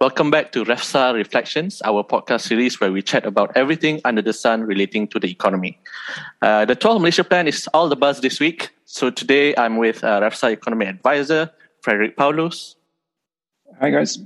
[0.00, 4.32] Welcome back to REFSA Reflections, our podcast series where we chat about everything under the
[4.32, 5.78] sun relating to the economy.
[6.40, 8.70] Uh, the 12 Malaysia Plan is all the buzz this week.
[8.86, 11.50] So today I'm with uh, REFSA Economy Advisor,
[11.82, 12.76] Frederick Paulus.
[13.78, 14.18] Hi, guys.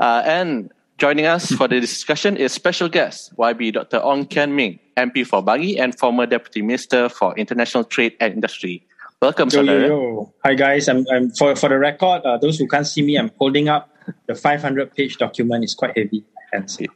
[0.00, 4.02] Uh, and joining us for the discussion is special guest, YB Dr.
[4.02, 8.84] Ong Kian Ming, MP for Bangi and former Deputy Minister for International Trade and Industry.
[9.24, 10.34] Welcome, yo, yo, yo.
[10.44, 10.86] Hi, guys.
[10.86, 13.88] I'm, I'm for, for the record, uh, those who can't see me, I'm holding up
[14.26, 16.26] the 500 page document is quite heavy.
[16.52, 16.88] Hence, yeah.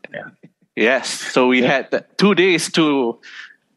[0.77, 1.09] Yes.
[1.09, 1.89] So we yeah.
[1.89, 3.19] had two days to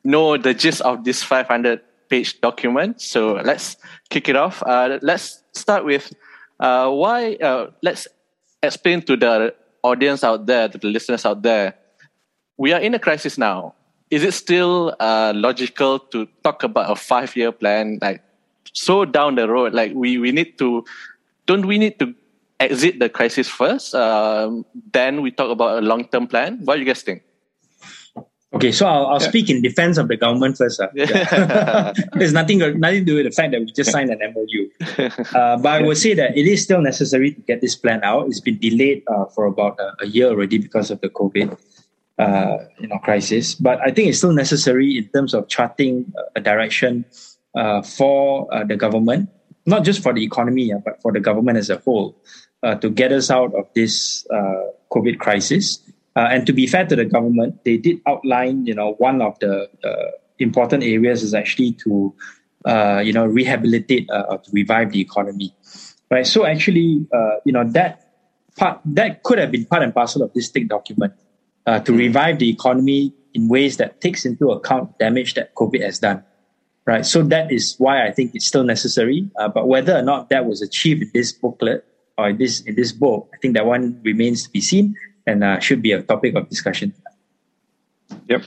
[0.04, 1.80] know the gist of this 500
[2.10, 3.00] page document.
[3.00, 3.78] So let's
[4.10, 4.62] kick it off.
[4.64, 6.12] Uh, let's start with
[6.60, 8.06] uh, why, uh, let's
[8.62, 11.76] explain to the audience out there, to the listeners out there,
[12.58, 13.76] we are in a crisis now.
[14.10, 18.22] Is it still uh, logical to talk about a five year plan, like
[18.74, 19.74] so down the road?
[19.74, 20.86] Like we, we need to,
[21.46, 22.14] don't we need to
[22.60, 23.94] exit the crisis first.
[23.96, 26.60] Um, then we talk about a long term plan.
[26.64, 27.24] What do you guys think?
[28.54, 29.30] Okay, so I'll, I'll yeah.
[29.30, 30.80] speak in defense of the government first.
[30.80, 30.90] Uh.
[30.94, 31.94] Yeah.
[32.14, 34.70] There's nothing nothing to do with the fact that we just signed an MOU.
[35.32, 38.28] Uh, but I would say that it is still necessary to get this plan out.
[38.28, 41.58] It's been delayed uh, for about a, a, year already because of the COVID
[42.20, 43.56] uh, you know, crisis.
[43.56, 47.06] But I think it's still necessary in terms of charting a direction
[47.56, 49.30] uh, for uh, the government,
[49.66, 52.18] not just for the economy, but for the government as a whole
[52.64, 55.80] uh, to get us out of this uh, COVID crisis.
[56.16, 59.38] Uh, and to be fair to the government, they did outline, you know, one of
[59.40, 59.70] the
[60.40, 62.14] important areas is actually to,
[63.04, 65.56] you know, rehabilitate or to revive the economy,
[66.10, 66.28] right?
[66.28, 67.08] So actually,
[67.46, 68.12] you know, that
[68.58, 71.14] part that could have been part and parcel of this state document
[71.66, 76.00] uh, to revive the economy in ways that takes into account damage that COVID has
[76.00, 76.24] done.
[76.86, 77.06] Right.
[77.06, 79.30] So that is why I think it's still necessary.
[79.38, 81.86] Uh, but whether or not that was achieved in this booklet
[82.18, 84.96] or in this in this book, I think that one remains to be seen
[85.28, 86.94] and uh, should be a topic of discussion.
[88.28, 88.44] Yep.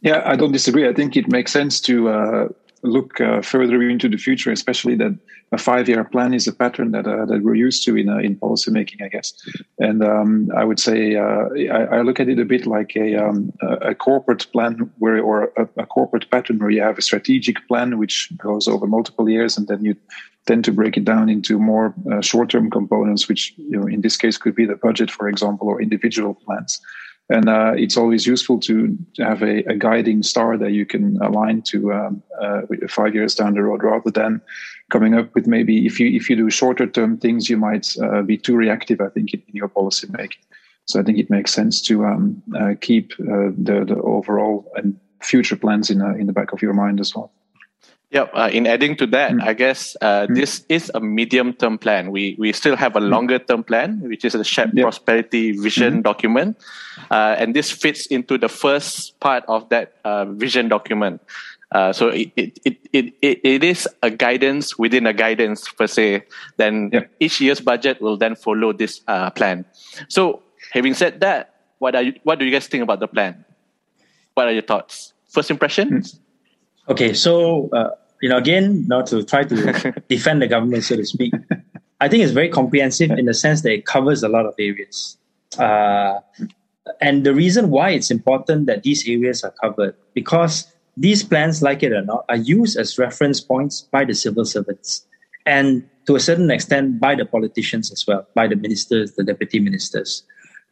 [0.00, 0.88] Yeah, I don't disagree.
[0.88, 2.48] I think it makes sense to uh,
[2.82, 5.18] look uh, further into the future, especially that
[5.52, 8.36] a five-year plan is a pattern that uh, that we're used to in uh, in
[8.36, 9.32] policymaking, I guess.
[9.78, 13.16] And um, I would say uh, I, I, look at it a bit like a
[13.16, 17.66] um, a corporate plan where or a, a, corporate pattern where you have a strategic
[17.66, 19.96] plan which goes over multiple years, and then you
[20.46, 24.16] tend to break it down into more uh, short-term components, which you know in this
[24.16, 26.80] case could be the budget, for example, or individual plans.
[27.30, 31.16] And uh, it's always useful to, to have a, a, guiding star that you can
[31.22, 34.40] align to um, uh, five years down the road, rather than
[34.90, 38.22] coming up with maybe if you if you do shorter term things, you might uh,
[38.22, 39.00] be too reactive.
[39.00, 40.42] I think in, your policy making.
[40.86, 44.98] So I think it makes sense to um, uh, keep uh, the the overall and
[45.22, 47.30] future plans in in the back of your mind as well.
[48.10, 48.30] Yep.
[48.34, 49.42] Uh, in adding to that, mm.
[49.42, 50.34] I guess uh, mm.
[50.34, 52.10] this is a medium-term plan.
[52.10, 53.08] We we still have a mm.
[53.08, 54.82] longer-term plan, which is the shared yep.
[54.82, 56.58] prosperity vision mm document,
[57.10, 61.22] uh, and this fits into the first part of that uh, vision document.
[61.70, 66.24] Uh, so it, it, it, it, it is a guidance within a guidance per se.
[66.56, 67.10] Then yep.
[67.20, 69.64] each year's budget will then follow this uh, plan.
[70.08, 73.44] So having said that, what are you, what do you guys think about the plan?
[74.34, 75.14] What are your thoughts?
[75.28, 76.14] First impressions?
[76.14, 76.18] Mm.
[76.88, 81.04] Okay, so uh, you know, again, not to try to defend the government, so to
[81.04, 81.32] speak.
[82.00, 85.16] I think it's very comprehensive in the sense that it covers a lot of areas.
[85.58, 86.20] Uh,
[87.00, 91.82] and the reason why it's important that these areas are covered because these plans, like
[91.82, 95.06] it or not, are used as reference points by the civil servants
[95.46, 99.60] and to a certain extent by the politicians as well, by the ministers, the deputy
[99.60, 100.22] ministers.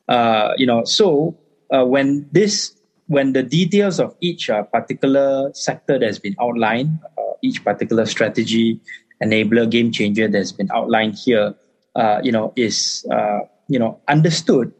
[0.08, 1.36] Uh, you know, so
[1.70, 2.74] uh, when this
[3.06, 6.98] when the details of each uh, particular sector that's been outlined,
[7.42, 8.80] each particular strategy,
[9.22, 11.54] enabler, game changer that's been outlined here,
[11.96, 14.72] uh, you know, is uh, you know understood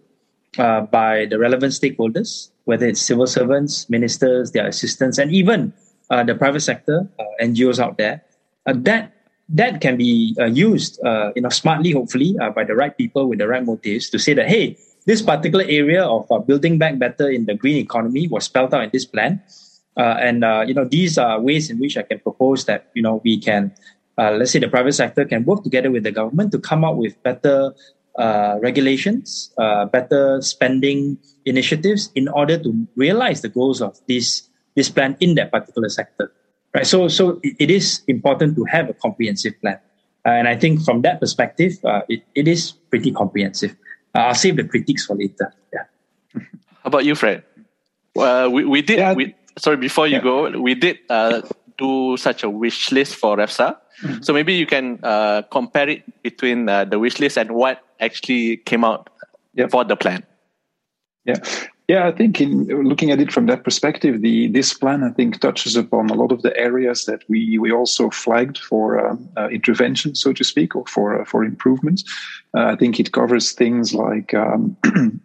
[0.58, 5.72] uh, by the relevant stakeholders, whether it's civil servants, ministers, their assistants, and even
[6.10, 7.08] uh, the private sector,
[7.40, 8.22] NGOs out there,
[8.66, 9.12] that
[9.50, 10.98] that can be used,
[11.34, 14.46] you know, smartly, hopefully, by the right people with the right motives to say that,
[14.46, 14.76] hey,
[15.08, 18.84] this particular area of uh, building back better in the green economy was spelled out
[18.84, 19.40] in this plan.
[19.98, 23.02] Uh, and uh, you know these are ways in which I can propose that you
[23.02, 23.74] know we can,
[24.16, 26.94] uh, let's say, the private sector can work together with the government to come up
[26.94, 27.74] with better
[28.16, 34.88] uh, regulations, uh, better spending initiatives in order to realize the goals of this this
[34.88, 36.30] plan in that particular sector.
[36.72, 36.86] Right.
[36.86, 39.80] So so it is important to have a comprehensive plan,
[40.24, 41.72] and I think from that perspective,
[42.08, 43.74] it, it is pretty comprehensive.
[44.14, 45.52] I'll save the critiques for later.
[45.72, 45.84] Yeah.
[46.82, 47.42] How about you, Fred?
[48.16, 48.98] Uh, we, we did.
[48.98, 49.14] Yeah.
[49.14, 50.22] We, sorry, before you yeah.
[50.22, 51.42] go, we did uh,
[51.76, 53.76] do such a wish list for REFSA.
[54.02, 54.22] Mm-hmm.
[54.22, 58.58] So maybe you can uh, compare it between uh, the wish list and what actually
[58.58, 59.10] came out
[59.58, 59.70] Yep.
[59.72, 60.24] for the plan.
[61.24, 61.36] Yeah,
[61.88, 62.06] yeah.
[62.06, 65.74] I think in looking at it from that perspective, the this plan I think touches
[65.74, 70.14] upon a lot of the areas that we we also flagged for um, uh, intervention,
[70.14, 72.04] so to speak, or for uh, for improvements.
[72.56, 74.32] Uh, I think it covers things like.
[74.32, 74.76] Um,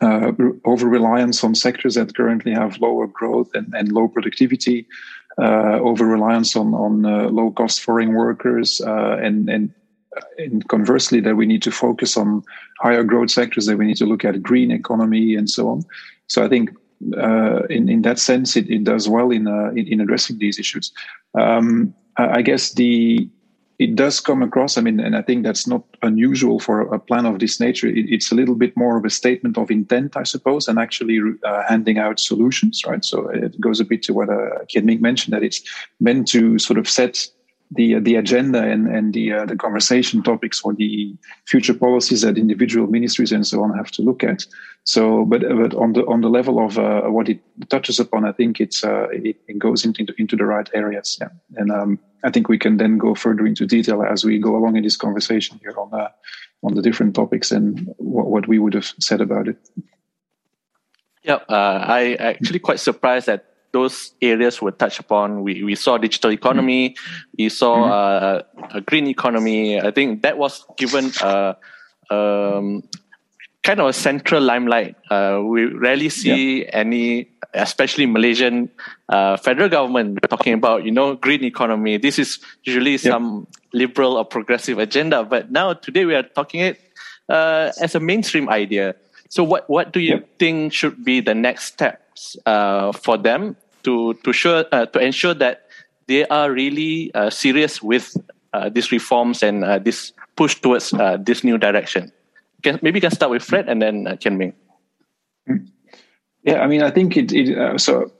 [0.00, 0.32] uh,
[0.64, 4.86] over reliance on sectors that currently have lower growth and, and low productivity,
[5.38, 9.72] uh, over reliance on on uh, low cost foreign workers, uh, and and
[10.38, 12.42] and conversely that we need to focus on
[12.80, 15.82] higher growth sectors that we need to look at green economy and so on.
[16.28, 16.70] So i think
[17.16, 20.58] uh, in in that sense it, it does well in, uh, in, in addressing these
[20.58, 20.92] issues.
[21.34, 23.28] Um, I, I guess the
[23.78, 27.26] it does come across i mean and i think that's not unusual for a plan
[27.26, 30.22] of this nature it, it's a little bit more of a statement of intent i
[30.22, 34.28] suppose and actually uh, handing out solutions right so it goes a bit to what
[34.28, 34.64] uh,
[35.00, 35.62] mentioned that it's
[36.00, 37.28] meant to sort of set
[37.70, 41.14] the the agenda and and the uh, the conversation topics for the
[41.46, 44.46] future policies that individual ministries and so on have to look at.
[44.84, 47.40] So, but but on the on the level of uh, what it
[47.70, 51.18] touches upon, I think it's uh, it, it, goes into into the right areas.
[51.20, 54.56] Yeah, and um, I think we can then go further into detail as we go
[54.56, 56.08] along in this conversation here on uh,
[56.62, 59.58] on the different topics and what, what we would have said about it.
[61.22, 65.42] Yeah, uh, I actually quite surprised that those areas were touched upon.
[65.42, 67.36] We we saw digital economy, mm-hmm.
[67.38, 68.64] we saw mm-hmm.
[68.64, 69.80] uh, a green economy.
[69.80, 71.56] I think that was given a
[72.10, 72.82] um,
[73.64, 74.94] kind of a central limelight.
[75.10, 76.70] Uh, we rarely see yeah.
[76.72, 78.70] any, especially Malaysian
[79.08, 81.96] uh, federal government talking about you know green economy.
[81.96, 83.10] This is usually yeah.
[83.10, 86.80] some liberal or progressive agenda, but now today we are talking it
[87.28, 88.94] uh, as a mainstream idea.
[89.30, 90.28] So what what do you yeah.
[90.38, 95.34] think should be the next steps uh, for them to to sure uh, to ensure
[95.34, 95.66] that
[96.06, 98.14] they are really uh, serious with
[98.52, 102.12] uh, these reforms and uh, this push towards uh, this new direction.
[102.64, 104.54] Maybe you can start with Fred and then uh, Ming.
[106.42, 107.32] Yeah, I mean, I think it.
[107.32, 108.12] it so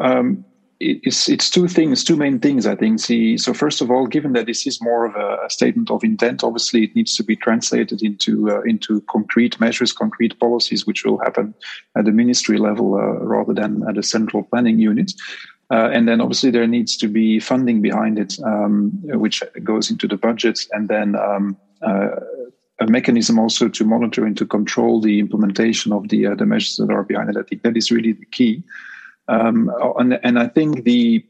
[0.00, 0.44] um,
[0.80, 2.66] it's it's two things, two main things.
[2.66, 3.00] I think.
[3.00, 6.42] See, so first of all, given that this is more of a, statement of intent,
[6.42, 11.18] obviously it needs to be translated into uh, into concrete measures, concrete policies, which will
[11.18, 11.54] happen
[11.96, 15.12] at the ministry level uh, rather than at a central planning unit.
[15.70, 20.08] Uh, and then obviously there needs to be funding behind it, um, which goes into
[20.08, 22.08] the budget, and then um, uh,
[22.80, 26.76] a mechanism also to monitor and to control the implementation of the uh, the measures
[26.76, 27.36] that are behind it.
[27.36, 28.62] I think that is really the key.
[29.28, 31.24] Um, and, and, I think the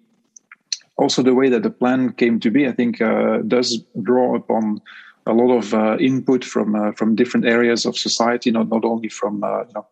[0.97, 4.81] also the way that the plan came to be, I think, uh, does draw upon
[5.27, 9.09] a lot of uh, input from uh, from different areas of society, not not only
[9.09, 9.87] from uh, you know,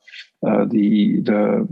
[0.47, 1.69] uh, the the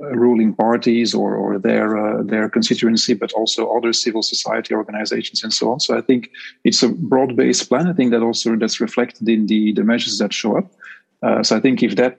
[0.00, 5.52] ruling parties or or their uh, their constituency, but also other civil society organizations and
[5.52, 5.80] so on.
[5.80, 6.30] So I think
[6.64, 7.88] it's a broad based plan.
[7.88, 10.66] I think that also that's reflected in the the measures that show up.
[11.44, 12.16] so I think if that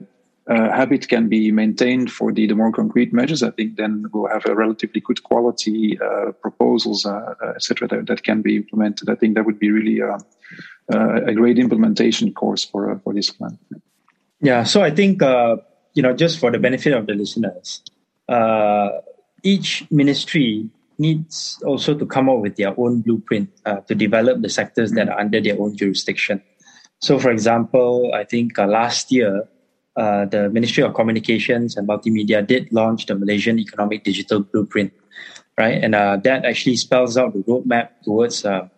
[0.49, 4.27] uh, habit can be maintained for the, the more concrete measures, I think then we'll
[4.27, 9.09] have a relatively good quality uh, proposals, uh, uh etc., that, that, can be implemented.
[9.09, 10.17] I think that would be really uh,
[10.91, 13.59] uh, a great implementation course for for this plan.
[14.41, 15.21] Yeah, so I think
[15.99, 17.83] you know just for the benefit of the listeners,
[19.43, 23.51] each ministry needs also to come up with their own blueprint
[23.87, 26.41] to develop the sectors that are under their own jurisdiction.
[26.99, 29.47] So, for example, I think last year
[29.99, 34.93] uh, the Ministry of Communications and Multimedia did launch the Malaysian Economic Digital Blueprint,
[35.57, 35.83] right?
[35.83, 38.69] And uh, that actually spells out the roadmap towards uh,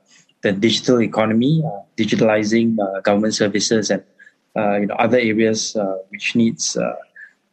[0.42, 4.04] the digital economy, uh, digitalizing uh, government services and
[4.82, 5.78] you know other areas
[6.10, 6.76] which needs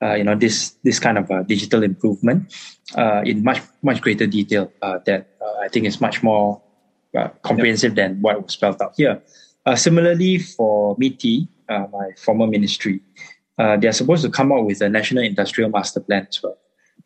[0.00, 2.54] Uh, you know this this kind of uh, digital improvement
[2.96, 4.72] uh, in much much greater detail.
[4.82, 5.28] that
[5.60, 6.62] I think is much more
[7.42, 9.20] comprehensive than what was spelled out here.
[9.74, 13.00] similarly, for MITI, my former ministry,
[13.58, 16.56] uh, they are supposed to come out with a national industrial master plan as well.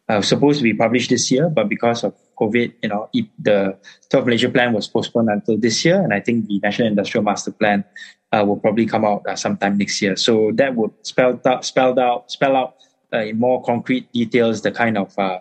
[0.09, 3.09] Uh, supposed to be published this year, but because of COVID, you know,
[3.39, 3.77] the
[4.11, 7.53] 12 Malaysia plan was postponed until this year, and I think the national industrial master
[7.53, 7.85] plan
[8.33, 10.17] uh, will probably come out uh, sometime next year.
[10.17, 12.75] So that would spell out, spell out, spell out
[13.13, 15.39] uh, in more concrete details the kind of uh,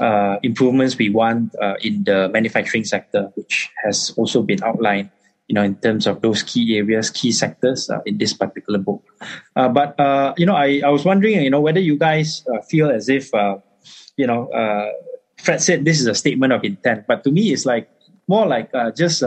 [0.00, 5.10] uh, improvements we want in the manufacturing sector, which has also been outlined
[5.48, 9.02] you know, in terms of those key areas, key sectors uh, in this particular book.
[9.54, 12.60] Uh, but uh, you know, I, I was wondering, you know, whether you guys uh,
[12.62, 13.58] feel as if, uh,
[14.16, 14.90] you know, uh,
[15.46, 17.88] Fred said this is a statement of intent, but to me, it's like
[18.26, 19.22] more like just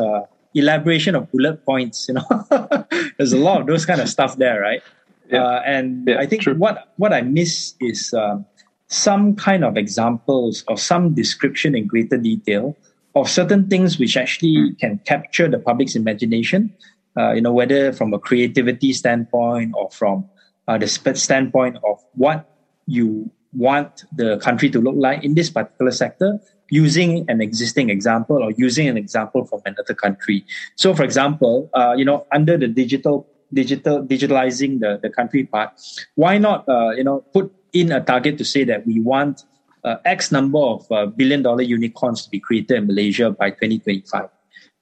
[0.53, 2.07] elaboration of bullet points.
[2.07, 2.27] You know,
[3.17, 4.83] there's a lot of those kind of stuff there, right?
[5.31, 5.61] Yeah.
[5.65, 6.55] and yeah, I think true.
[6.55, 8.45] what what I miss is um,
[8.88, 12.75] some kind of examples or some description in greater detail
[13.15, 14.79] of certain things which actually mm.
[14.79, 16.73] can capture the public's imagination
[17.17, 20.29] uh, you know, whether from a creativity standpoint or from
[20.67, 22.49] uh, the standpoint of what
[22.85, 26.39] you want the country to look like in this particular sector,
[26.70, 30.46] using an existing example or using an example from another country.
[30.75, 35.72] So, for example, uh, you know, under the digital digital digitalizing the, the country part,
[36.15, 39.44] why not uh, you know put in a target to say that we want
[39.84, 44.27] uh, X number of uh, billion dollar unicorns to be created in Malaysia by 2025,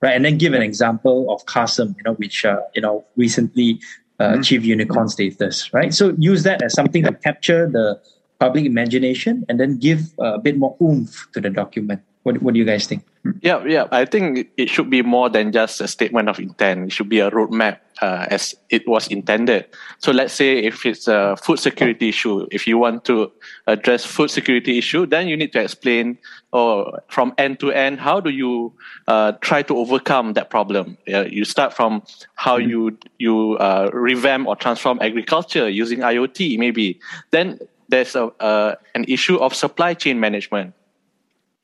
[0.02, 0.16] right?
[0.16, 3.80] And then give an example of Carsome, you know, which uh, you know recently
[4.20, 4.40] uh, mm-hmm.
[4.40, 5.94] achieved unicorn status, right?
[5.94, 8.02] So use that as something to capture the
[8.40, 12.02] public imagination and then give a bit more oomph to the document.
[12.24, 13.04] What, what do you guys think?
[13.42, 13.88] Yeah, yeah.
[13.92, 16.88] I think it should be more than just a statement of intent.
[16.88, 19.66] It should be a roadmap uh, as it was intended.
[20.00, 23.32] So let's say if it's a food security issue, if you want to
[23.66, 26.18] address food security issue, then you need to explain
[26.54, 28.74] or oh, from end to end, how do you
[29.08, 30.98] uh, try to overcome that problem?
[31.12, 32.02] Uh, you start from
[32.36, 32.70] how mm-hmm.
[32.70, 37.00] you you uh, revamp or transform agriculture using IoT, maybe.
[37.32, 40.74] Then there's a, uh, an issue of supply chain management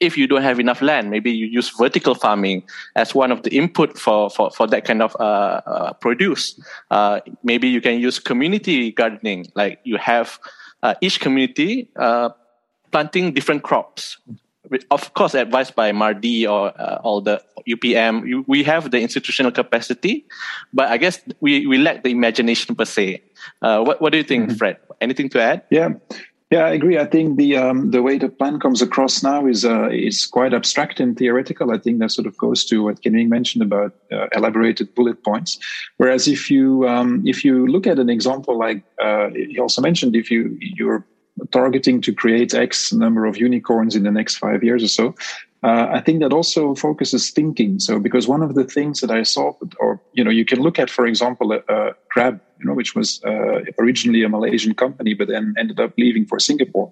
[0.04, 2.64] if you don't have enough land, maybe you use vertical farming
[2.96, 6.60] as one of the input for, for, for that kind of uh, uh, produce.
[6.92, 10.40] Uh, maybe you can use community gardening, like you have
[10.84, 12.30] uh, each community uh,
[12.92, 14.18] planting different crops.
[14.92, 20.26] Of course, advised by MARDI or uh, all the UPM, we have the institutional capacity,
[20.74, 23.22] but I guess we, we lack the imagination per se.
[23.62, 24.58] what, what do you think, mm-hmm.
[24.58, 24.78] Fred?
[25.02, 25.64] Anything to add?
[25.70, 25.90] Yeah.
[26.54, 27.00] Yeah, I agree.
[27.00, 30.54] I think the um, the way the plan comes across now is uh, is quite
[30.54, 31.72] abstract and theoretical.
[31.72, 35.24] I think that sort of goes to what Kian Ming mentioned about uh, elaborated bullet
[35.24, 35.58] points.
[35.98, 40.16] Whereas if you um, if you look at an example like uh, he also mentioned,
[40.16, 41.04] if you you're
[41.52, 45.16] targeting to create X number of unicorns in the next five years or so,
[45.64, 47.80] uh, I think that also focuses thinking.
[47.80, 50.78] So, because one of the things that I saw, or you know, you can look
[50.78, 55.30] at, for example, uh, Grab, you know, which was uh, originally a Malaysian company, but
[55.30, 56.92] then ended up leaving for Singapore.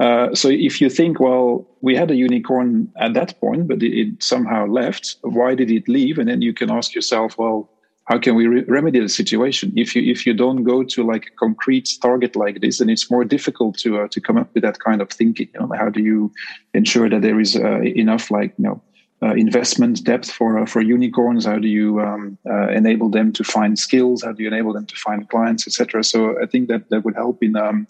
[0.00, 3.96] Uh, so, if you think, well, we had a unicorn at that point, but it,
[3.96, 5.16] it somehow left.
[5.22, 6.18] Why did it leave?
[6.18, 7.70] And then you can ask yourself, well,
[8.04, 9.72] how can we re- remedy the situation?
[9.76, 13.10] If you if you don't go to like a concrete target like this then it's
[13.10, 15.88] more difficult to uh, to come up with that kind of thinking you know, how
[15.88, 16.32] do you
[16.74, 18.82] ensure that there is uh, enough like you know
[19.22, 21.44] uh, investment depth for uh, for unicorns?
[21.44, 24.24] How do you um, uh, enable them to find skills?
[24.24, 27.14] How do you enable them to find clients etc so i think that that would
[27.14, 27.86] help in um,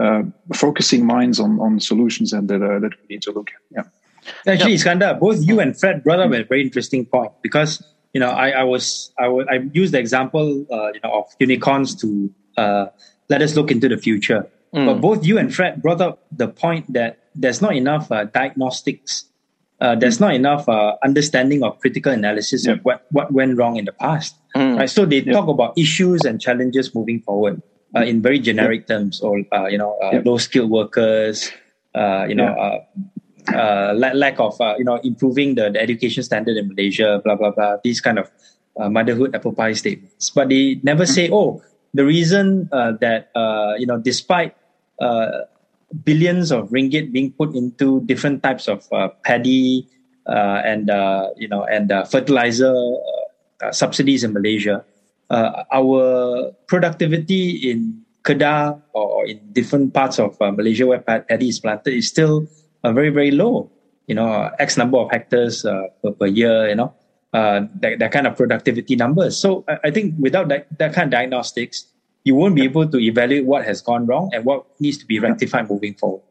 [0.00, 0.22] uh,
[0.54, 3.84] focusing minds on on solutions and that that we need to look at yeah.
[4.46, 8.30] Actually, Iskandar, both you and Fred brought up a very interesting point because you know,
[8.30, 12.32] I, I was I would I used the example uh, you know of unicorns to
[12.56, 12.86] uh,
[13.28, 14.46] let us look into the future.
[14.74, 14.86] Mm.
[14.86, 19.24] But both you and Fred brought up the point that there's not enough uh, diagnostics.
[19.80, 22.78] Uh, there's not enough uh, understanding of critical analysis yep.
[22.78, 24.36] of what, what went wrong in the past.
[24.54, 24.78] Mm.
[24.78, 24.88] Right?
[24.88, 25.34] So they yep.
[25.34, 27.60] talk about issues and challenges moving forward
[27.96, 28.88] uh, in very generic yep.
[28.88, 29.38] terms, or
[29.68, 31.50] you know, low skilled workers,
[31.94, 32.84] you know,
[33.48, 37.50] uh, lack of uh, you know improving the, the education standard in Malaysia, blah blah
[37.50, 37.76] blah.
[37.82, 38.30] These kind of
[38.78, 41.62] uh, motherhood apple pie statements, but they never say, oh,
[41.94, 44.54] the reason uh, that uh, you know despite
[45.00, 45.42] uh,
[46.04, 48.86] billions of ringgit being put into different types of
[49.24, 49.88] paddy
[50.26, 50.88] and
[51.36, 52.74] you know and fertilizer
[53.72, 54.84] subsidies in Malaysia,
[55.30, 62.06] our productivity in Kedah or in different parts of Malaysia where paddy is planted is
[62.06, 62.46] still
[62.84, 63.70] uh, very very low.
[64.06, 66.68] You know, X number of hectares uh, per, per year.
[66.68, 66.94] You know,
[67.32, 69.40] uh, that, that kind of productivity numbers.
[69.40, 71.86] So I, I think without that, that kind of diagnostics,
[72.24, 75.18] you won't be able to evaluate what has gone wrong and what needs to be
[75.18, 76.22] rectified moving forward.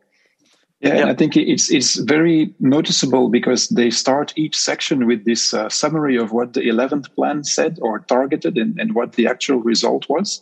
[0.80, 1.10] Yeah, yeah.
[1.10, 6.18] I think it's it's very noticeable because they start each section with this uh, summary
[6.18, 10.42] of what the 11th plan said or targeted and, and what the actual result was.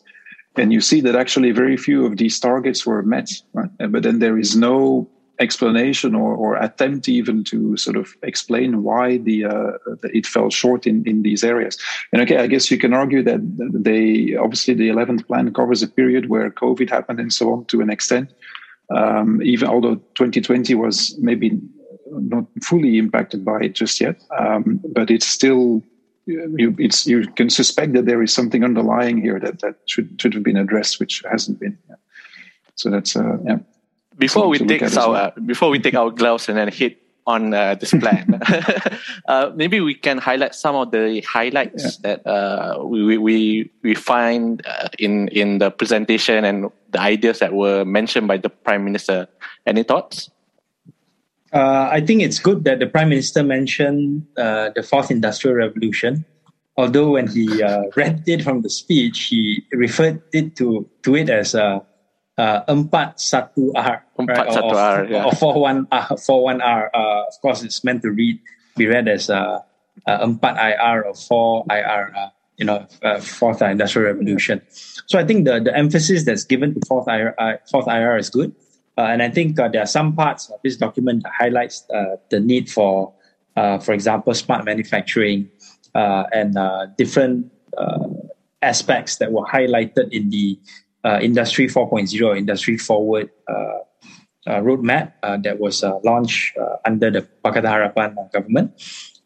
[0.55, 3.31] And you see that actually very few of these targets were met.
[3.53, 3.69] Right?
[3.89, 5.09] But then there is no
[5.39, 9.72] explanation or, or attempt even to sort of explain why the, uh,
[10.03, 11.77] it fell short in, in these areas.
[12.12, 13.39] And okay, I guess you can argue that
[13.74, 17.81] they obviously the 11th plan covers a period where COVID happened and so on to
[17.81, 18.34] an extent.
[18.93, 21.60] Um, even although 2020 was maybe
[22.12, 25.84] not fully impacted by it just yet, um, but it's still
[26.25, 30.34] you, it's you can suspect that there is something underlying here that that should should
[30.34, 31.77] have been addressed, which hasn't been.
[32.75, 33.60] So that's uh, yeah
[34.19, 35.31] before we take our well.
[35.45, 38.41] before we take our gloves and then hit on uh, this plan,
[39.27, 42.15] uh, maybe we can highlight some of the highlights yeah.
[42.15, 47.53] that uh, we, we we find uh, in in the presentation and the ideas that
[47.53, 49.27] were mentioned by the prime minister.
[49.65, 50.29] Any thoughts?
[51.51, 56.25] Uh, I think it's good that the prime minister mentioned uh, the fourth industrial revolution.
[56.79, 61.29] although when he uh, read it from the speech, he referred it to to it
[61.29, 61.79] as a uh,
[62.39, 65.27] empat satu R, empat satu R, yeah.
[65.27, 66.88] or four one R, four one R.
[66.93, 68.39] Uh, of course, it's meant to read
[68.79, 69.60] be read as uh,
[70.08, 72.13] uh, empat IR or four IR.
[72.15, 72.29] Uh,
[72.60, 74.62] you know, uh, fourth industrial revolution.
[75.08, 78.29] So I think the the emphasis that's given to fourth IR, uh, fourth IR is
[78.29, 78.51] good,
[78.98, 82.69] uh, and I think there are some parts of this document that highlights the need
[82.69, 83.13] for,
[83.55, 85.48] for example, smart manufacturing
[85.96, 86.58] and
[86.98, 87.48] different
[88.62, 90.60] aspects that were highlighted in the
[91.03, 93.79] uh, Industry 4.0, Industry Forward uh,
[94.47, 98.71] uh, roadmap uh, that was uh, launched uh, under the Pakatan Harapan government.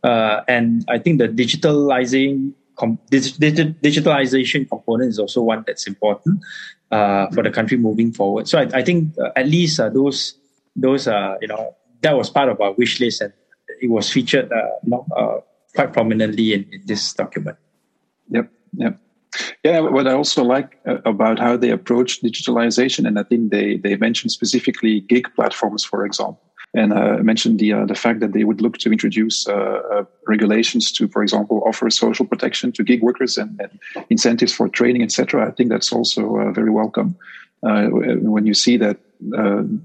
[0.03, 3.39] and I think the digitalizing com- dig-
[3.81, 6.41] digitalization component is also one that's important
[6.89, 8.47] for the country moving forward.
[8.47, 10.35] So I, I think at least those
[10.75, 11.07] those
[11.41, 13.31] you know that was part of our wish list and
[13.79, 14.51] it was featured
[14.83, 15.05] know,
[15.75, 17.57] quite prominently in, in this document.
[18.29, 19.02] Yep, yep.
[19.63, 23.77] Yeah, what I also like uh, about how they approach digitalization, and I think they
[23.77, 26.41] they mentioned specifically gig platforms, for example,
[26.73, 30.03] and uh, mentioned the uh, the fact that they would look to introduce uh, uh,
[30.27, 35.03] regulations to, for example, offer social protection to gig workers and, and incentives for training,
[35.03, 35.47] etc.
[35.47, 37.15] I think that's also uh, very welcome.
[37.61, 38.97] when you see that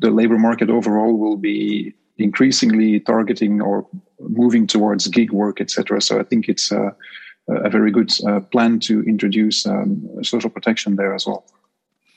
[0.02, 3.86] the labor market overall will be increasingly targeting or
[4.18, 6.00] moving towards gig work, etc.
[6.00, 6.72] So I think it's
[7.48, 11.44] a very good uh, plan to introduce um, social protection there as well.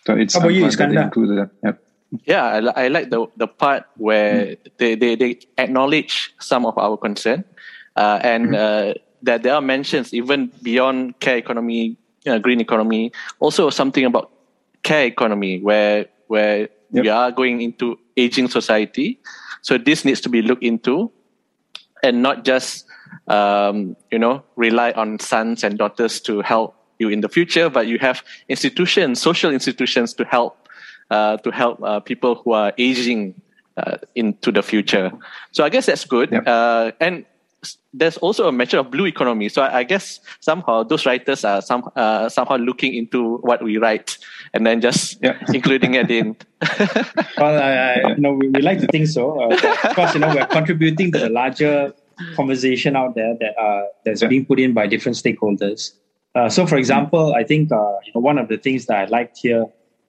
[0.06, 1.52] So it's How about you, included that.
[1.64, 1.84] Yep.
[2.26, 4.58] Yeah, I, I, like the the part where mm.
[4.78, 7.46] they, they, they acknowledge some of our concern,
[7.96, 8.56] uh, and mm.
[8.56, 11.96] uh, that there are mentions even beyond care economy,
[12.28, 14.30] uh, green economy, also something about
[14.84, 17.04] care economy where where yep.
[17.04, 19.20] we are going into aging society.
[19.62, 21.12] So this needs to be looked into,
[22.04, 22.91] and not just
[23.28, 27.88] um, you know, rely on sons and daughters to help you in the future, but
[27.88, 30.68] you have institutions, social institutions to help,
[31.10, 33.42] uh, to help uh, people who are aging
[33.78, 35.12] uh, into the future.
[35.52, 36.32] So I guess that's good.
[36.32, 36.44] Yep.
[36.46, 37.26] Uh, and
[37.94, 39.50] there's also a measure of blue economy.
[39.50, 43.78] So I, I guess somehow those writers are some, uh, somehow looking into what we
[43.78, 44.18] write
[44.54, 45.38] and then just yeah.
[45.54, 46.36] including it in.
[47.38, 49.42] well, I, I, you know, we, we like to think so.
[49.42, 51.94] Uh, of course, you know, we're contributing to the larger
[52.36, 54.28] conversation out there that uh, that's yeah.
[54.28, 55.92] being put in by different stakeholders.
[56.34, 59.06] Uh, so, for example, I think uh, you know, one of the things that I
[59.06, 59.66] liked here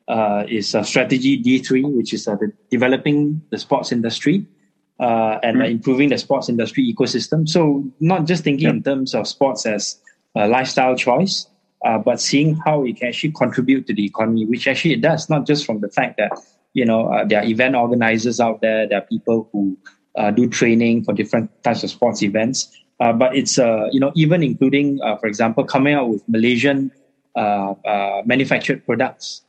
[0.09, 4.47] uh, is strategy D three, which is uh, the developing the sports industry
[5.01, 5.71] uh, and mm.
[5.71, 7.49] improving the sports industry ecosystem.
[7.49, 8.71] So, not just thinking yeah.
[8.71, 10.01] in terms of sports as
[10.37, 11.47] a lifestyle choice,
[11.83, 15.29] but seeing how it can actually contribute to the economy, which actually it does.
[15.29, 16.31] Not just from the fact that
[16.73, 19.77] you know there are event organizers out there, there are people who
[20.17, 22.71] uh, do training for different types of sports events.
[23.01, 26.93] Uh, but it's uh, you know even including, uh, for example, coming out with Malaysian
[27.35, 29.43] uh, uh, manufactured products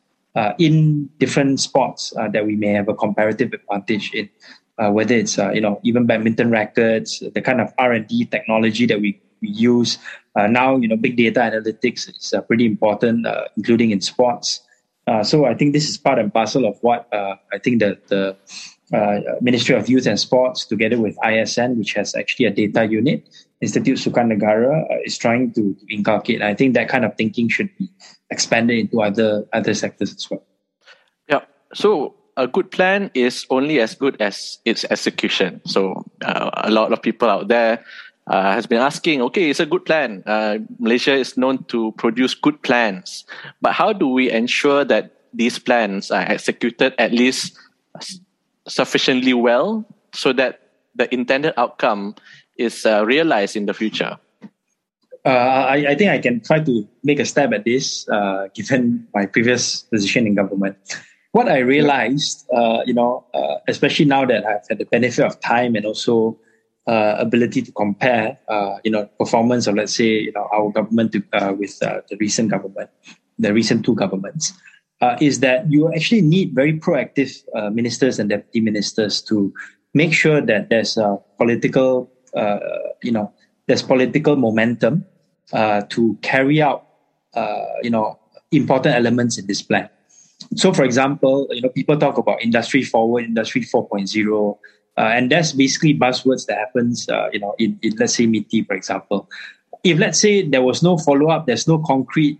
[0.57, 4.27] in different sports that we may have a comparative advantage in.
[4.77, 8.99] whether it's you know even badminton rackets, the kind of R and D technology that
[8.99, 9.99] we, we use
[10.35, 14.65] now, you know, big data analytics is pretty important, including in sports.
[15.21, 18.35] so I think this is part and parcel of what I think the the
[18.93, 23.27] uh, Ministry of Youth and Sports, together with ISN, which has actually a data unit,
[23.61, 26.41] Institute Sukan Negara, uh, is trying to, inculcate.
[26.41, 27.89] I think that kind of thinking should be
[28.29, 30.43] expanded into other other sectors as well.
[31.27, 31.41] Yeah.
[31.73, 35.61] So a good plan is only as good as its execution.
[35.65, 37.83] So uh, a lot of people out there
[38.27, 40.23] uh, has been asking, okay, it's a good plan.
[40.25, 43.25] Uh, Malaysia is known to produce good plans,
[43.61, 47.57] but how do we ensure that these plans are executed at least
[48.67, 50.59] sufficiently well so that
[50.95, 52.15] the intended outcome
[52.57, 54.17] is uh, realized in the future?
[55.25, 59.07] Uh, I, I, think I can try to make a stab at this, uh, given
[59.13, 60.77] my previous position in government.
[61.31, 65.39] What I realized, uh, you know, uh, especially now that I've had the benefit of
[65.39, 66.37] time and also
[66.87, 68.37] uh, ability to compare,
[68.83, 71.23] you know, performance of let's say, you know, our government to,
[71.57, 72.89] with the recent government,
[73.39, 74.53] the recent two governments
[75.03, 79.53] uh, is that you actually need very proactive uh, ministers and deputy ministers to
[79.93, 82.59] make sure that there's a political, uh,
[83.03, 83.27] you know,
[83.67, 85.05] there's political momentum
[85.51, 86.87] uh, to carry out,
[87.35, 88.17] uh, you know,
[88.51, 89.89] important elements in this plan.
[90.55, 94.57] So, for example, you know, people talk about industry forward, industry 4.0,
[94.95, 98.75] uh, and that's basically buzzwords that happens, you know, in, in let's say MITI, for
[98.75, 99.29] example.
[99.83, 102.39] If let's say there was no follow up, there's no concrete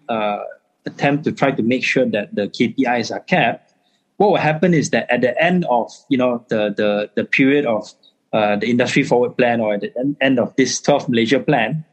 [0.85, 3.73] attempt to try to make sure that the KPIs are kept,
[4.17, 7.65] what will happen is that at the end of you know the the the period
[7.65, 7.91] of
[8.31, 11.83] uh, the industry forward plan or at the end of this 12 Malaysia plan,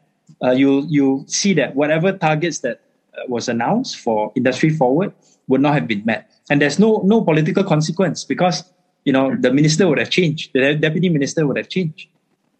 [0.42, 2.80] uh, you you see that whatever targets that
[3.14, 5.12] uh, was announced for industry forward
[5.48, 8.64] would not have been met, and there's no no political consequence because
[9.04, 12.08] you know the minister would have changed, the deputy minister would have changed,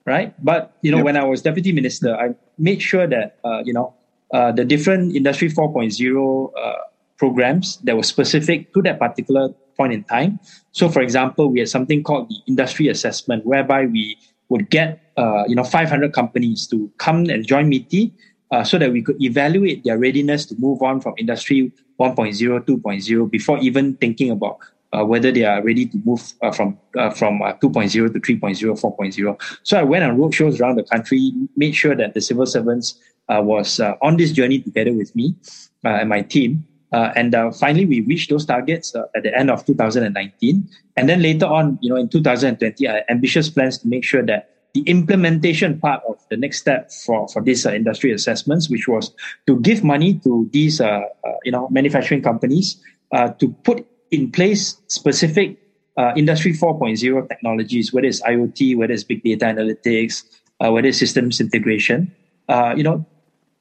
[0.06, 0.34] right?
[0.42, 1.04] But you know yep.
[1.04, 3.94] when I was deputy minister, I made sure that uh, you know
[4.32, 6.74] uh, the different industry 4.0 uh,
[7.16, 10.38] programs that were specific to that particular point in time.
[10.72, 14.16] So, for example, we had something called the industry assessment, whereby we
[14.48, 18.12] would get uh, you know 500 companies to come and join MITI
[18.50, 23.30] uh, so that we could evaluate their readiness to move on from industry 1.0, 2.0
[23.30, 24.58] before even thinking about
[24.92, 28.80] uh, whether they are ready to move uh, from uh, from uh, 2.0 to 3.0,
[28.80, 29.58] 4.0.
[29.62, 32.98] So I went on roadshows around the country, made sure that the civil servants
[33.38, 35.34] was uh, on this journey together with me
[35.84, 36.66] and my team.
[36.92, 40.68] and finally, we reached those targets at the end of 2019.
[40.96, 44.50] And then later on, you know, in 2020, I ambitious plans to make sure that
[44.74, 49.12] the implementation part of the next step for, for these uh, industry assessments, which was
[49.46, 52.80] to give money to these, uh, uh, you know, manufacturing companies
[53.38, 55.58] to put in place specific
[55.96, 60.24] uh, industry 4.0 technologies, whether it's IoT, whether it's big data analytics,
[60.60, 62.10] uh, whether it's systems integration,
[62.48, 63.04] uh, you know,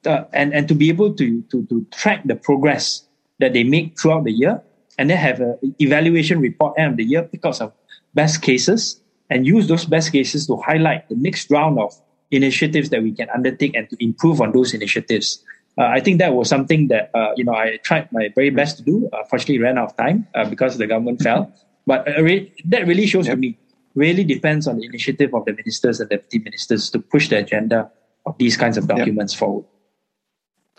[0.06, 3.06] uh, and, and to be able to, to, to track the progress
[3.38, 4.62] that they make throughout the year
[4.98, 7.72] and then have an evaluation report end of the year, pick out some
[8.14, 11.94] best cases and use those best cases to highlight the next round of
[12.30, 15.42] initiatives that we can undertake and to improve on those initiatives.
[15.78, 18.78] Uh, I think that was something that uh, you know I tried my very best
[18.78, 19.08] to do.
[19.12, 21.52] Unfortunately, ran out of time uh, because the government fell.
[21.86, 23.36] But uh, re- that really shows yep.
[23.36, 23.58] to me
[23.94, 27.90] really depends on the initiative of the ministers and deputy ministers to push the agenda
[28.26, 29.38] of these kinds of documents yep.
[29.38, 29.64] forward.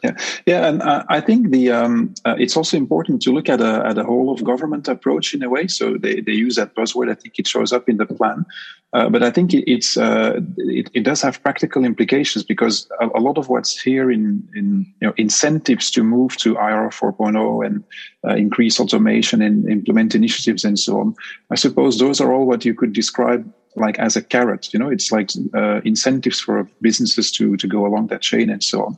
[0.04, 0.16] Yeah,
[0.48, 3.86] yeah, and uh, I think the um, uh, it's also important to look at a
[3.86, 5.68] at a whole of government approach in a way.
[5.68, 7.12] So they, they use that buzzword.
[7.12, 8.46] I think it shows up in the plan,
[8.94, 13.10] uh, but I think it, it's uh, it, it does have practical implications because a,
[13.16, 17.66] a, lot of what's here in in you know incentives to move to IR 4.0
[17.66, 17.84] and
[18.28, 21.16] uh, increase automation and implement initiatives and so on.
[21.52, 24.74] I suppose those are all what you could describe like as a carrot.
[24.74, 28.64] You know, it's like uh, incentives for businesses to to go along that chain and
[28.64, 28.98] so on.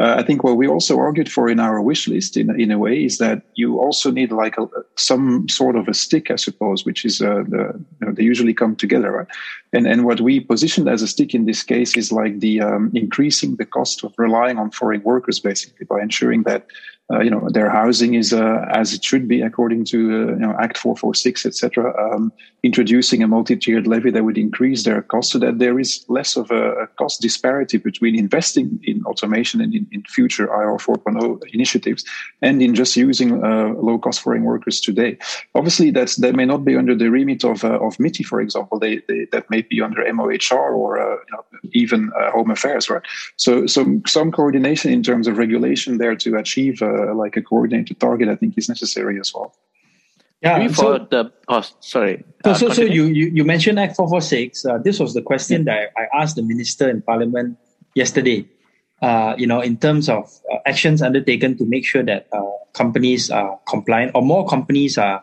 [0.00, 2.78] Uh, I think what we also argued for in our wish list, in in a
[2.78, 6.86] way, is that you also need like a, some sort of a stick, I suppose,
[6.86, 9.26] which is uh, the you know, they usually come together, right?
[9.74, 12.90] And and what we positioned as a stick in this case is like the um,
[12.94, 16.66] increasing the cost of relying on foreign workers, basically by ensuring that
[17.10, 20.38] uh, you know their housing is uh, as it should be according to uh, you
[20.38, 21.92] know Act 446, etc.
[21.98, 26.36] Um, introducing a multi-tiered levy that would increase their cost, so that there is less
[26.36, 31.40] of a, a cost disparity between investing in automation and in, in future IR 4.0
[31.52, 32.04] initiatives,
[32.40, 35.18] and in just using uh, low-cost foreign workers today.
[35.54, 38.78] Obviously, that's that may not be under the remit of uh, of MITI, for example.
[38.78, 43.02] They, they, that may be under MOHR or you know, even Home Affairs, right?
[43.36, 47.98] So, so some coordination in terms of regulation there to achieve uh, like a coordinated
[47.98, 49.54] target, I think is necessary as well.
[50.42, 50.58] Yeah.
[50.58, 52.24] Before so, the oh, sorry.
[52.44, 54.64] So, uh, so, so you, you you mentioned Act four four six.
[54.64, 55.74] Uh, this was the question yeah.
[55.74, 57.58] that I, I, asked the minister in Parliament
[57.94, 58.48] yesterday.
[59.00, 63.30] Uh, you know, in terms of uh, actions undertaken to make sure that uh, companies
[63.30, 65.22] are compliant, or more companies are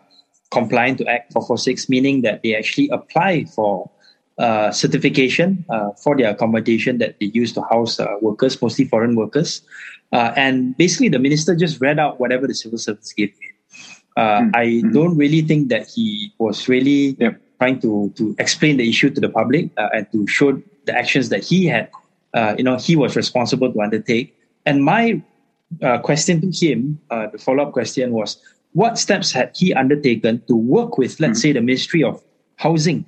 [0.51, 3.91] compliant to Act four four six, meaning that they actually apply for
[4.39, 5.65] uh, certification
[6.01, 9.61] for their accommodation that they use to house workers, mostly foreign workers.
[10.11, 13.47] Uh, and basically, the minister just read out whatever the civil service gave me.
[14.17, 14.55] Uh, mm.
[14.55, 14.91] I mm-hmm.
[14.91, 17.15] don't really think that he was really
[17.59, 21.29] trying to to explain the issue to the public uh, and to show the actions
[21.29, 21.89] that he had,
[22.33, 24.35] uh, you know, he was responsible to undertake.
[24.65, 25.21] And my
[25.83, 28.41] uh, question to him, uh, the follow up question was,
[28.73, 31.41] what steps had he undertaken to work with, let's mm.
[31.41, 32.23] say, the Ministry of
[32.55, 33.05] Housing,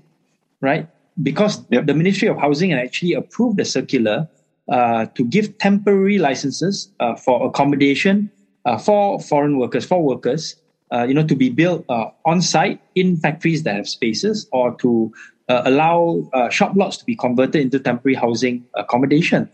[0.61, 0.87] right?
[1.21, 1.85] Because yep.
[1.87, 4.27] the Ministry of Housing had actually approved the circular
[4.71, 8.31] uh, to give temporary licenses uh, for accommodation
[8.65, 10.55] uh, for foreign workers, for workers,
[10.93, 14.75] uh, you know, to be built uh, on site in factories that have spaces, or
[14.75, 15.11] to
[15.49, 19.49] allow shop lots to be converted into temporary housing accommodation,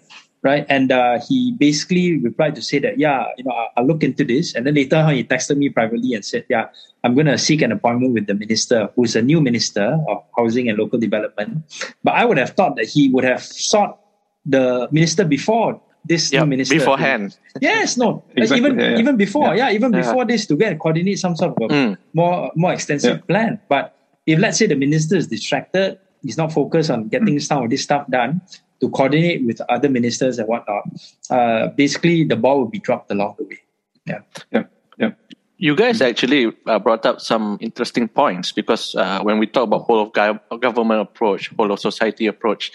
[0.48, 0.66] right?
[0.70, 0.88] And
[1.28, 4.56] he basically replied to say that, yeah, you know, I'll, I'll look into this.
[4.56, 6.72] And then later on, he texted me privately and said, yeah,
[7.04, 10.70] I'm going to seek an appointment with the minister, who's a new minister of housing
[10.70, 11.68] and local development.
[12.04, 14.00] But I would have thought that he would have sought
[14.46, 17.38] the minister before this yep, minister beforehand.
[17.60, 19.00] Yes, no, exactly, even yeah, yeah.
[19.00, 21.98] even before, yeah, yeah even before this to get coordinate some sort of a mm.
[22.14, 23.60] more more extensive plan.
[23.68, 27.42] But if let's say the minister is distracted, he's not focused on getting mm.
[27.42, 28.40] some of this stuff done
[28.80, 30.84] to coordinate with other ministers and whatnot.
[31.30, 33.60] Uh, basically, the ball will be dropped along the way.
[34.06, 34.20] Yeah,
[34.52, 34.64] yeah,
[34.98, 35.12] yeah.
[35.58, 39.82] You guys actually uh, brought up some interesting points because uh, when we talk about
[39.86, 42.72] whole of government approach, whole of society approach,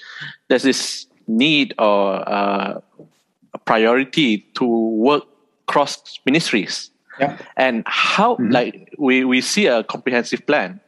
[0.48, 2.80] there's this need or uh,
[3.64, 5.22] priority to work
[5.66, 6.90] cross ministries.
[7.20, 7.38] Yeah.
[7.56, 8.52] And how, Mhm.
[8.52, 10.80] like, we, we see a comprehensive plan,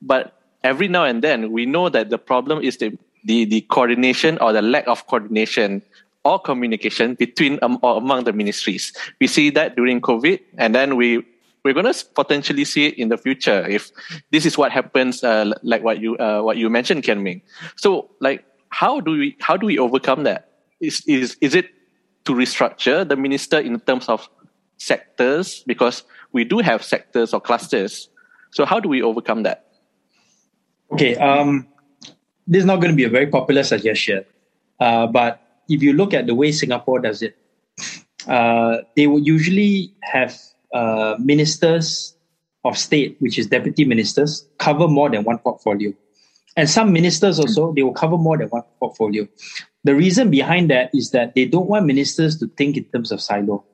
[0.00, 4.38] but every now and then we know that the problem is the, the, the coordination
[4.38, 5.82] or the lack of coordination
[6.24, 8.92] or communication between um, or among the ministries.
[9.20, 11.24] We see that during COVID, and then we
[11.64, 13.90] we're going to potentially see it in the future if
[14.30, 17.42] this is what happens, uh, like what you uh, what you mentioned, Kian Ming.
[17.76, 20.48] So, like, how do we how do we overcome that?
[20.80, 21.70] Is is is it
[22.24, 24.28] to restructure the minister in terms of
[24.78, 28.08] sectors because we do have sectors or clusters.
[28.50, 29.66] So how do we overcome that?
[30.92, 31.66] Okay, um,
[32.46, 34.24] this is not going to be a very popular suggestion,
[34.80, 37.36] uh, but if you look at the way Singapore does it,
[38.28, 40.36] uh, they would usually have
[40.74, 42.16] uh, ministers
[42.64, 45.92] of state, which is deputy ministers, cover more than one portfolio.
[46.56, 49.26] And some ministers also, they will cover more than one portfolio.
[49.84, 53.20] The reason behind that is that they don't want ministers to think in terms of
[53.20, 53.64] silo.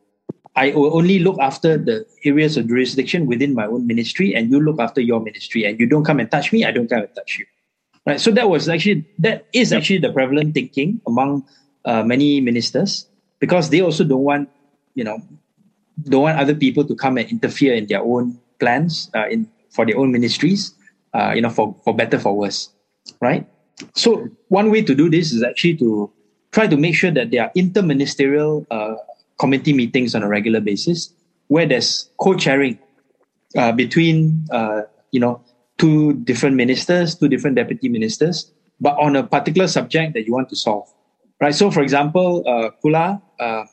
[0.57, 4.61] I will only look after the areas of jurisdiction within my own ministry, and you
[4.61, 7.15] look after your ministry, and you don't come and touch me, I don't come and
[7.15, 7.47] touch you.
[8.09, 8.19] Right.
[8.19, 11.45] So that was actually that is actually the prevalent thinking among
[11.85, 13.07] uh, many ministers
[13.39, 14.49] because they also don't want
[14.95, 15.21] you know
[16.09, 19.85] don't want other people to come and interfere in their own plans uh, in for
[19.85, 20.73] their own ministries.
[21.13, 22.73] Uh, you know, for for better for worse,
[23.21, 23.47] right?
[23.95, 26.11] So one way to do this is actually to
[26.51, 28.97] try to make sure that there are interministerial uh,
[29.39, 31.13] committee meetings on a regular basis
[31.49, 32.79] where there's co-chairing
[33.55, 35.45] uh, between uh, you know
[35.79, 40.49] two different ministers, two different deputy ministers, but on a particular subject that you want
[40.51, 40.87] to solve,
[41.41, 41.55] right?
[41.55, 43.65] So, for example, uh, Kula uh,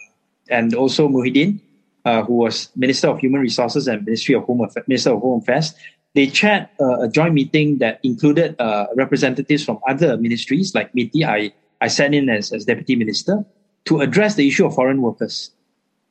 [0.50, 1.60] and also Muhyiddin,
[2.06, 5.41] uh, who was Minister of Human Resources and Ministry of Home Affairs, Minister of Home
[5.41, 5.74] Affairs,
[6.13, 11.26] they chaired uh, a joint meeting that included uh, representatives from other ministries like MITI.
[11.26, 13.46] I, I sat in as, as deputy minister
[13.86, 15.52] to address the issue of foreign workers,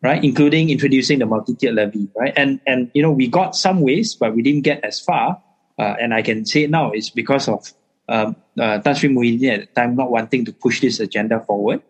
[0.03, 0.23] right?
[0.23, 2.35] Including introducing the multi-tiered levy, right?
[2.37, 5.43] And and you know we got some ways, but we didn't get as far.
[5.79, 7.73] Uh, and I can say it now it's because of
[8.09, 11.83] um, uh, Tan Sri Muhyiddin at the time not wanting to push this agenda forward.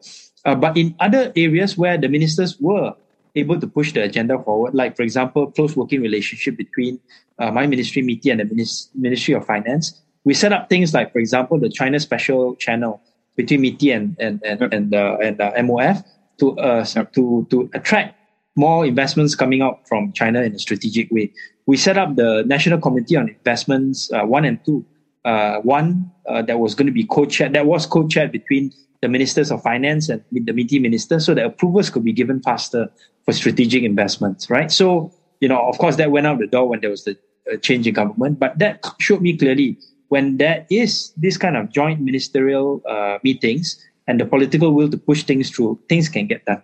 [0.45, 2.95] Uh, but in other areas where the ministers were
[3.35, 7.01] able to push the agenda forward, like for example, close working relationship between
[7.39, 11.13] uh, my ministry, MITI, and the Minis- Ministry of Finance, we set up things like,
[11.13, 13.01] for example, the China Special Channel
[13.37, 16.05] between MITI and and and and, uh, and uh, MOF
[16.39, 18.17] to uh, to to attract
[18.57, 21.33] more investments coming out from China in a strategic way.
[21.67, 24.85] We set up the National Committee on Investments uh, one and two.
[25.25, 29.51] Uh, one uh, that was going to be co-chaired, that was co-chaired between the ministers
[29.51, 32.93] of finance and the MITI minister, so that approvals could be given faster
[33.25, 34.51] for strategic investments.
[34.51, 34.71] Right.
[34.71, 37.17] So you know, of course, that went out the door when there was the
[37.61, 42.01] change in government, but that showed me clearly when there is this kind of joint
[42.01, 46.63] ministerial uh, meetings and the political will to push things through, things can get done.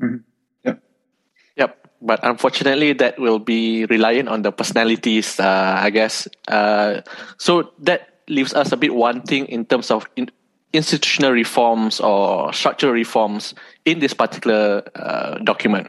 [0.00, 0.20] Yep.
[2.04, 6.28] But unfortunately, that will be reliant on the personalities, uh, I guess.
[6.46, 7.00] Uh,
[7.38, 10.30] so that leaves us a bit wanting in terms of in-
[10.74, 13.54] institutional reforms or structural reforms
[13.86, 15.88] in this particular uh, document.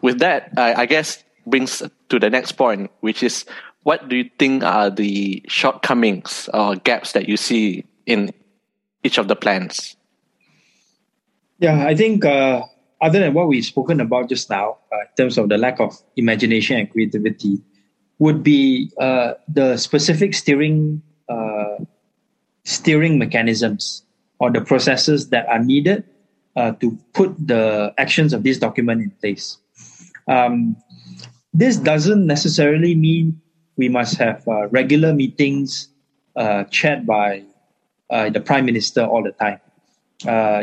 [0.00, 3.44] With that, I, I guess brings to the next point, which is
[3.84, 8.32] what do you think are the shortcomings or gaps that you see in
[9.04, 9.96] each of the plans?
[11.58, 12.62] Yeah, I think uh,
[13.02, 16.00] other than what we've spoken about just now, uh, in terms of the lack of
[16.16, 17.58] imagination and creativity,
[18.20, 21.78] would be uh, the specific steering uh,
[22.64, 24.04] steering mechanisms
[24.38, 26.04] or the processes that are needed
[26.54, 29.58] uh, to put the actions of this document in place.
[30.28, 30.76] Um,
[31.52, 33.40] this doesn't necessarily mean
[33.76, 35.88] we must have uh, regular meetings
[36.36, 37.42] uh, chaired by
[38.08, 39.58] the prime minister all the time.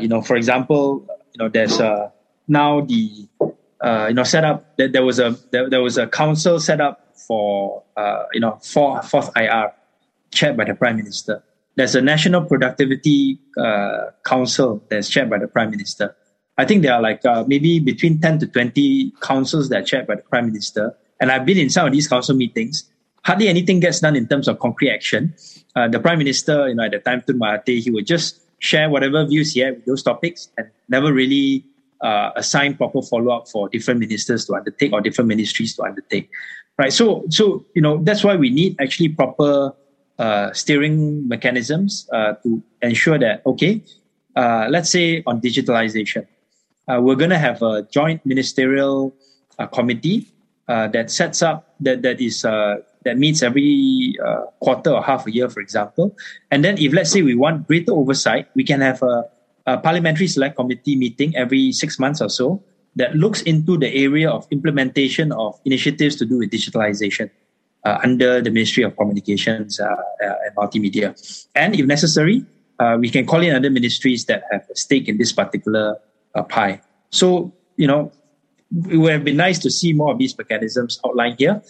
[0.01, 2.11] You know, for example, you know, there's uh,
[2.49, 3.27] now the
[3.81, 4.75] uh, you know set up.
[4.77, 8.59] There, there was a there, there was a council set up for uh, you know
[8.61, 9.71] for fourth IR,
[10.31, 11.43] chaired by the prime minister.
[11.75, 16.15] There's a national productivity uh, council that's chaired by the prime minister.
[16.57, 20.07] I think there are like uh, maybe between ten to twenty councils that are chaired
[20.07, 20.95] by the prime minister.
[21.21, 22.89] And I've been in some of these council meetings.
[23.25, 25.35] Hardly anything gets done in terms of concrete action.
[25.75, 28.89] Uh, the prime minister, you know, at the time, Tun Mahathir, he would just share
[28.89, 31.65] whatever views he had with those topics and never really
[32.01, 36.29] uh, assign proper follow up for different ministers to undertake or different ministries to undertake.
[36.77, 36.93] Right.
[36.93, 39.73] So, so you know, that's why we need actually proper
[40.17, 43.81] uh, steering mechanisms uh, to ensure that okay,
[44.35, 46.27] uh, let's say on digitalization,
[46.87, 49.13] uh, we're going to have a joint ministerial
[49.59, 50.27] uh, committee
[50.67, 54.15] that sets up that that is that meets every
[54.59, 56.15] quarter or half a year, for example.
[56.51, 59.23] And then, if let's say we want greater oversight, we can have a
[59.65, 62.63] a parliamentary select committee meeting every six months or so
[62.95, 67.29] that looks into the area of implementation of initiatives to do with digitalization
[67.85, 69.95] uh, under the Ministry of Communications uh, uh,
[70.45, 71.15] and Multimedia.
[71.55, 72.45] And if necessary,
[72.79, 75.97] uh, we can call in other ministries that have a stake in this particular
[76.35, 76.81] uh, pie.
[77.11, 78.11] So, you know,
[78.89, 81.61] it would have been nice to see more of these mechanisms outlined here.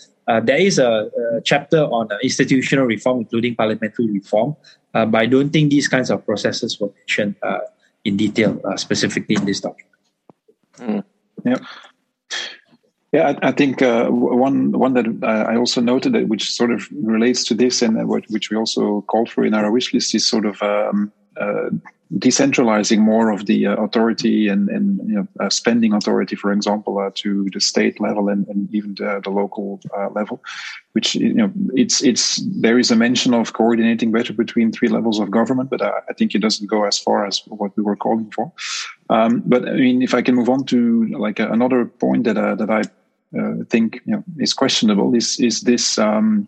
[0.43, 4.56] There is a, a chapter on institutional reform, including parliamentary reform,
[4.93, 7.36] but I don't think these kinds of processes were mentioned
[8.10, 9.95] in detail, specifically in this document.
[10.78, 11.04] Mm.
[11.45, 11.58] Yeah.
[13.12, 16.88] Yeah, I, I think uh, one one that I also noted that which sort of
[16.91, 20.30] relates to this and what, which we also called for in our wish list is
[20.30, 21.69] sort of um, uh,
[22.17, 26.98] decentralizing more of the uh, authority and and you know, uh, spending authority, for example,
[26.98, 30.41] uh, to the state level and, and even the, the local uh, level.
[30.93, 35.19] Which you know, it's it's there is a mention of coordinating better between three levels
[35.19, 37.95] of government, but I, I think it doesn't go as far as what we were
[37.95, 38.52] calling for.
[39.12, 42.69] Um, but I mean, if I can move on to like another point that that
[42.72, 42.82] I
[43.38, 46.48] uh, think you know, is questionable is is this um,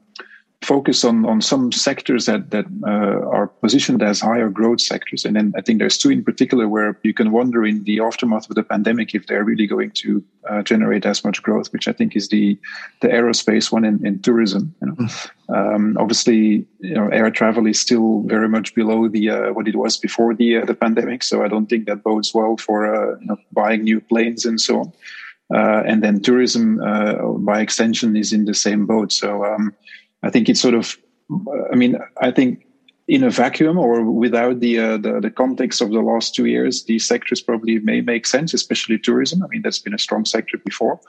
[0.62, 5.36] focus on on some sectors that that uh, are positioned as higher growth sectors, and
[5.36, 8.56] then I think there's two in particular where you can wonder in the aftermath of
[8.56, 12.16] the pandemic if they're really going to uh, generate as much growth, which I think
[12.16, 12.60] is the
[13.02, 14.74] the aerospace one and, and tourism.
[14.82, 14.94] You know?
[14.94, 15.30] Mm.
[15.50, 19.76] um, obviously, you know, air travel is still very much below the uh, what it
[19.76, 23.20] was before the uh, the pandemic, so I don't think that bodes well for uh,
[23.20, 24.94] you know, buying new planes and so on.
[25.54, 29.12] Uh, and then tourism, uh, by extension, is in the same boat.
[29.12, 29.74] So um,
[30.24, 30.98] I think it's sort of,
[31.72, 32.66] I mean, I think
[33.08, 36.86] in a vacuum or without the, uh, the, the context of the last two years,
[36.86, 39.44] these sectors probably may make sense, especially tourism.
[39.44, 41.00] I mean, that's been a strong sector before.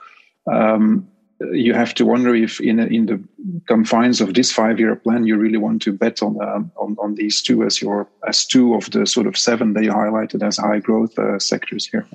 [0.51, 1.07] Um,
[1.51, 3.21] you have to wonder if, in in the
[3.67, 7.41] confines of this five-year plan, you really want to bet on um, on, on these
[7.41, 10.79] two as your as two of the sort of seven that you highlighted as high
[10.79, 12.07] growth uh, sectors here.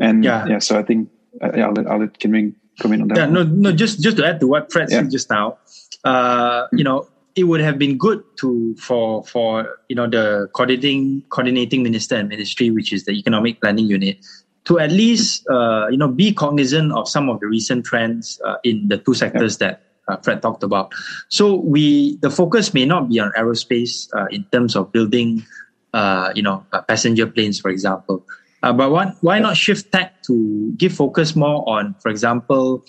[0.00, 1.10] And yeah, yeah so I think
[1.42, 3.16] uh, yeah, I'll let, I'll let Kian Ming come in on that.
[3.16, 5.02] Yeah, no, no, just just to add to what Fred yeah.
[5.02, 5.58] said just now,
[6.04, 11.22] uh, you know, it would have been good to for for you know the coordinating
[11.28, 14.18] coordinating minister and ministry, which is the economic planning unit,
[14.64, 18.56] to at least uh, you know be cognizant of some of the recent trends uh,
[18.64, 19.68] in the two sectors yeah.
[19.68, 20.92] that uh, Fred talked about.
[21.28, 25.44] So we the focus may not be on aerospace uh, in terms of building,
[25.92, 28.24] uh, you know, uh, passenger planes, for example.
[28.62, 32.84] Uh, but why, why not shift tech to give focus more on, for example,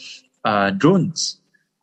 [0.46, 1.40] uh, drones,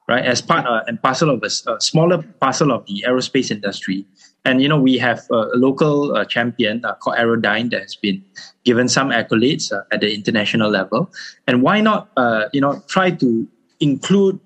[0.09, 0.25] right?
[0.25, 4.05] As part uh, and parcel of a, a, smaller parcel of the aerospace industry.
[4.45, 8.25] And, you know, we have a, local uh, champion uh, called Aerodyne that has been
[8.65, 11.13] given some accolades uh, at the international level.
[11.47, 12.11] And why not,
[12.53, 13.49] you know, try to
[13.81, 14.41] include,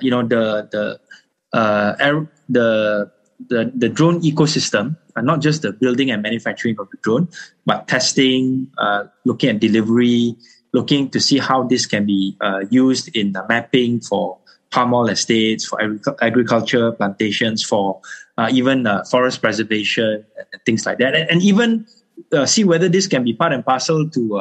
[0.00, 3.10] you know, the, the, aer- the
[3.48, 7.28] the, the drone ecosystem, uh, not just the building and manufacturing of the drone,
[7.66, 10.36] but testing, uh, looking at delivery,
[10.72, 14.38] looking to see how this can be uh, used in the mapping for
[14.70, 18.00] palm oil estates, for agric- agriculture plantations, for
[18.38, 21.86] uh, even uh, forest preservation and things like that, and, and even
[22.32, 24.40] uh, see whether this can be part and parcel to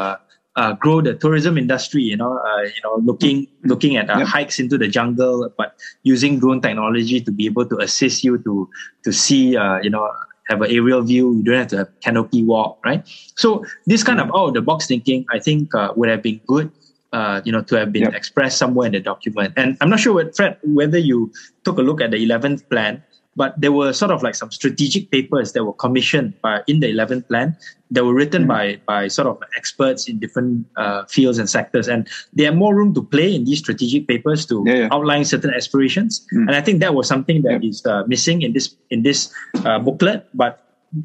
[0.55, 2.01] uh, grow the tourism industry.
[2.01, 4.27] You know, uh, you know, looking looking at uh, yep.
[4.27, 8.69] hikes into the jungle, but using drone technology to be able to assist you to
[9.03, 10.09] to see, uh, you know,
[10.47, 11.35] have an aerial view.
[11.35, 13.03] You don't have to have canopy walk, right?
[13.35, 16.41] So this kind of out of the box thinking, I think, uh, would have been
[16.47, 16.71] good.
[17.13, 18.15] Uh, you know, to have been yep.
[18.15, 19.53] expressed somewhere in the document.
[19.55, 21.31] And I'm not sure, Fred, whether you
[21.63, 23.03] took a look at the 11th plan
[23.35, 26.87] but there were sort of like some strategic papers that were commissioned by in the
[26.87, 27.55] 11th plan
[27.91, 32.07] that were written by by sort of experts in different uh, fields and sectors and
[32.33, 34.89] they have more room to play in these strategic papers to yeah, yeah.
[34.91, 36.41] outline certain aspirations mm.
[36.47, 37.69] and i think that was something that yeah.
[37.69, 39.33] is uh, missing in this in this
[39.65, 40.59] uh, booklet but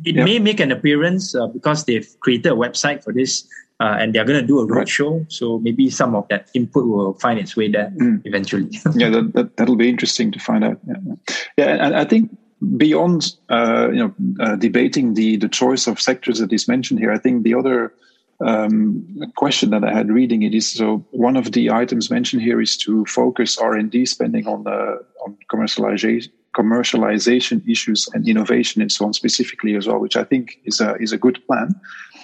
[0.05, 3.49] it may make an appearance uh, because they've created a website for this
[3.81, 5.19] uh, and they're going to do a roadshow.
[5.19, 5.33] Right.
[5.33, 8.21] So maybe some of that input will find its way there mm.
[8.25, 8.69] eventually.
[8.95, 10.79] yeah, that, that, will be interesting to find out.
[10.87, 11.15] Yeah,
[11.57, 12.37] yeah and I think
[12.77, 17.13] beyond uh, you know uh, debating the the choice of sectors that is mentioned here,
[17.13, 17.93] I think the other
[18.45, 19.05] um,
[19.37, 22.77] question that I had reading it is so one of the items mentioned here is
[22.79, 28.91] to focus R and D spending on the on commercialization commercialization issues and innovation and
[28.91, 31.69] so on specifically as well, which I think is a is a good plan.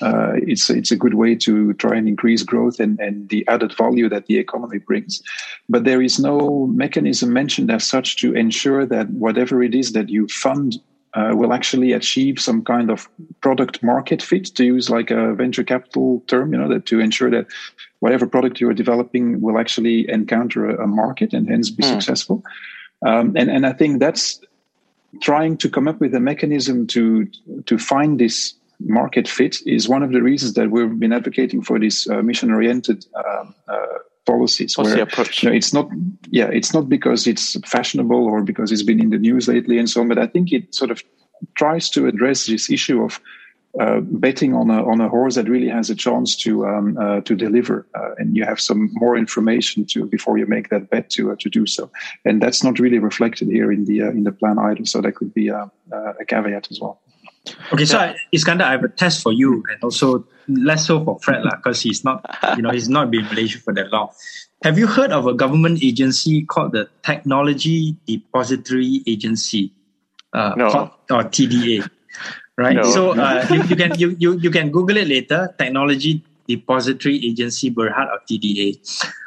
[0.04, 3.74] Uh, it's it's a good way to try and increase growth and, and the added
[3.74, 5.22] value that the economy brings.
[5.68, 10.10] But there is no mechanism mentioned as such to ensure that whatever it is that
[10.10, 10.78] you fund
[11.14, 13.08] uh, will actually achieve some kind of
[13.40, 17.30] product market fit to use like a venture capital term you know that to ensure
[17.30, 17.46] that
[18.00, 21.88] whatever product you are developing will actually encounter a, a market and hence be mm.
[21.88, 22.42] successful
[23.06, 24.40] um, and and i think that's
[25.20, 27.28] trying to come up with a mechanism to
[27.66, 31.78] to find this market fit is one of the reasons that we've been advocating for
[31.78, 33.86] this uh, mission oriented um, uh,
[34.26, 34.98] policies What's where
[35.42, 35.88] you know, it's not
[36.30, 39.88] yeah it's not because it's fashionable or because it's been in the news lately and
[39.88, 41.02] so on but i think it sort of
[41.56, 43.20] tries to address this issue of
[43.80, 47.20] uh, betting on a on a horse that really has a chance to um, uh,
[47.22, 51.10] to deliver, uh, and you have some more information to before you make that bet
[51.10, 51.90] to uh, to do so,
[52.24, 54.84] and that's not really reflected here in the uh, in the plan either.
[54.84, 57.00] So that could be a, a caveat as well.
[57.72, 61.18] Okay, so I, Iskandar, I have a test for you, and also less so for
[61.20, 62.24] Fred, because he's not,
[62.56, 64.08] you know, he's not been in Malaysia for that long.
[64.62, 69.72] Have you heard of a government agency called the Technology Depository Agency,
[70.32, 70.70] uh, no.
[70.70, 71.88] called, or TDA?
[72.56, 72.76] Right.
[72.76, 72.82] No.
[72.82, 75.52] So uh, you, you, can you, you you can Google it later.
[75.58, 78.78] Technology Depository Agency Berhad or TDA,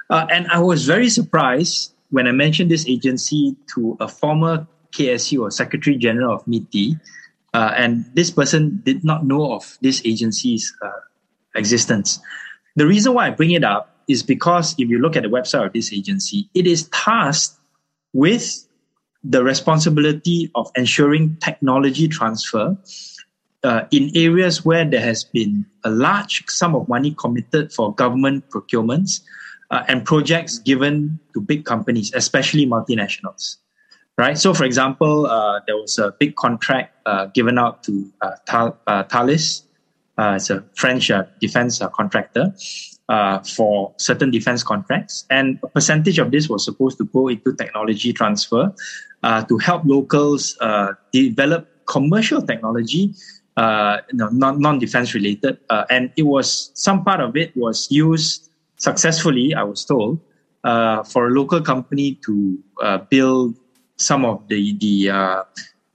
[0.09, 5.41] uh, and I was very surprised when I mentioned this agency to a former KSU
[5.41, 6.97] or Secretary General of MITI
[7.58, 11.01] uh, and this person did not know of this agency's uh,
[11.55, 12.20] existence.
[12.76, 15.66] The reason why I bring it up is because if you look at the website
[15.66, 17.58] of this agency, it is tasked
[18.14, 18.68] with
[19.24, 22.78] the responsibility of ensuring technology transfer
[23.64, 28.47] uh, in areas where there has been a large sum of money committed for government
[28.51, 29.22] procurements
[29.72, 33.58] uh, and projects given to big companies, especially multinationals
[34.18, 34.38] right?
[34.38, 38.74] So, for example, uh, there was a big contract uh, given out to uh, Thales.
[38.88, 39.63] Uh, Thales.
[40.18, 42.51] Uh, it's a French uh, defense contractor
[43.55, 48.11] for certain defense contracts, and a percentage of this was supposed to go into technology
[48.11, 48.74] transfer
[49.47, 50.57] to help locals
[51.13, 53.13] develop commercial technology.
[53.57, 54.01] No,
[54.32, 55.59] non non-defense related,
[55.91, 59.53] and it was some part of it was used successfully.
[59.53, 60.20] I was told
[60.63, 62.57] for a local company to
[63.11, 63.55] build
[63.98, 65.43] some of the the uh,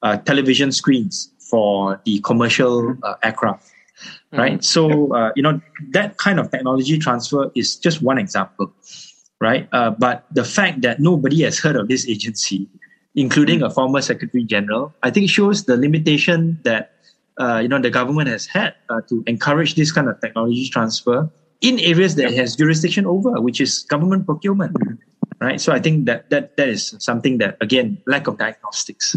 [0.03, 4.39] uh, television screens for the commercial uh, aircraft mm-hmm.
[4.39, 4.63] right mm-hmm.
[4.63, 8.73] so uh, you know that kind of technology transfer is just one example
[9.41, 12.69] right uh, but the fact that nobody has heard of this agency
[13.15, 13.67] including mm-hmm.
[13.67, 16.93] a former secretary general i think shows the limitation that
[17.39, 18.75] uh, you know the government has had
[19.09, 21.31] to encourage this kind of technology transfer
[21.61, 24.77] in areas that it has jurisdiction over which is government procurement
[25.43, 25.61] right?
[25.61, 29.17] So I think that that that is something that again lack of diagnostics.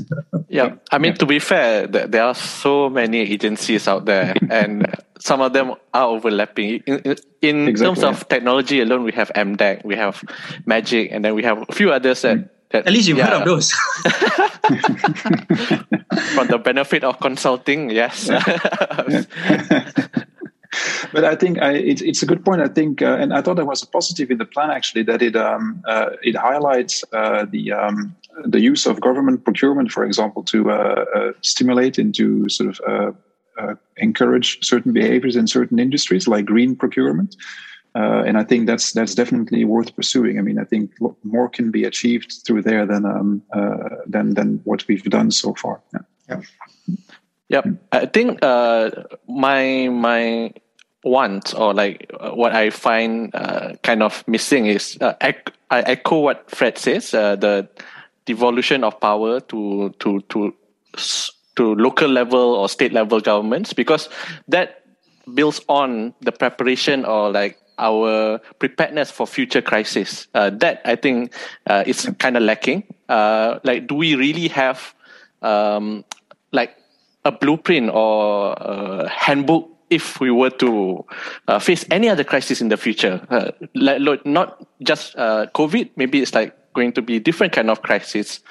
[0.49, 1.17] yeah, I mean yeah.
[1.17, 4.85] to be fair, there are so many agencies out there, and
[5.19, 6.81] some of them are overlapping.
[6.87, 8.01] In, in exactly.
[8.01, 10.23] terms of technology alone, we have MDEC, we have
[10.65, 12.37] MaGIC, and then we have a few others that.
[12.37, 12.49] Mm.
[12.71, 13.27] That, At least you've yeah.
[13.27, 13.71] heard of those.
[16.33, 18.27] From the benefit of consulting, yes.
[21.13, 22.61] but I think I, it's it's a good point.
[22.61, 25.21] I think, uh, and I thought there was a positive in the plan actually that
[25.21, 30.43] it um, uh, it highlights uh, the um, the use of government procurement, for example,
[30.43, 33.15] to uh, uh, stimulate and to sort of
[33.57, 37.35] uh, encourage certain behaviors in certain industries, like green procurement.
[37.95, 40.37] and I think that's that's definitely worth pursuing.
[40.39, 40.91] I mean, I think
[41.23, 43.41] more can be achieved through there than um,
[44.05, 45.81] than than what we've done so far.
[45.93, 46.01] Yeah.
[46.29, 46.41] yeah.
[47.47, 50.51] Yep, I think my my
[51.05, 55.35] want or like uh, what I find uh, kind of missing is uh, I
[55.69, 57.69] echo what Fred says uh, the
[58.25, 60.53] devolution of power to to to
[61.55, 64.09] to local level or state level governments because
[64.47, 64.83] that
[65.33, 70.27] builds on the preparation or like our preparedness for future crisis.
[70.33, 71.33] Uh, that I think
[71.85, 72.83] is kind of lacking.
[73.09, 74.95] like, do we really have
[75.41, 76.05] um,
[76.51, 76.75] like
[77.25, 81.05] a blueprint or a handbook if we were to
[81.47, 86.21] uh, face any other crisis in the future, uh, like, not just uh, COVID, maybe
[86.21, 88.41] it's like going to be different kind of crisis.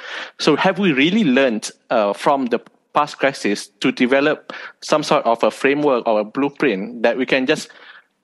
[0.41, 2.61] So have we really learned uh, from the
[2.95, 7.45] past crisis to develop some sort of a framework or a blueprint that we can
[7.45, 7.69] just,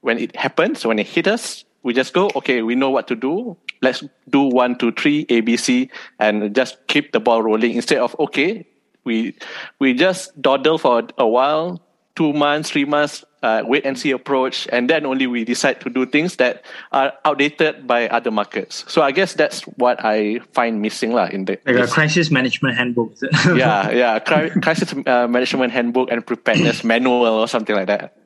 [0.00, 3.16] when it happens, when it hits us, we just go, okay, we know what to
[3.16, 3.56] do.
[3.82, 8.66] Let's do one, two, three, ABC, and just keep the ball rolling instead of, okay,
[9.04, 9.34] we
[9.78, 11.80] we just dawdle for a while
[12.14, 15.90] two months, three months, uh, wait and see approach, and then only we decide to
[15.90, 18.84] do things that are outdated by other markets.
[18.88, 22.76] So I guess that's what I find missing lah in the like a crisis management
[22.76, 23.14] handbook.
[23.54, 28.16] yeah, yeah, crisis uh, management handbook and preparedness manual or something like that.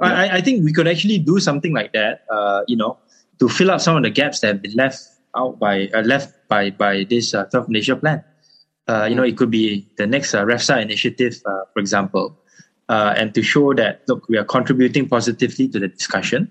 [0.00, 2.24] I, I think we could actually do something like that.
[2.30, 2.98] Uh, you know,
[3.38, 5.02] to fill up some of the gaps that have been left
[5.36, 8.24] out by uh, left by by this uh, 12 Malaysia plan.
[8.88, 12.36] Uh, you know, it could be the next uh, REFSA initiative, uh, for example,
[12.90, 16.50] uh, and to show that look we are contributing positively to the discussion.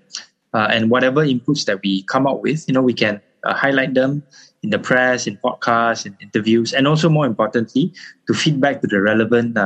[0.52, 3.94] Uh, and whatever inputs that we come up with you know we can uh, highlight
[3.94, 4.20] them
[4.64, 7.92] in the press in podcasts in interviews and also more importantly
[8.26, 9.56] to feedback to the relevant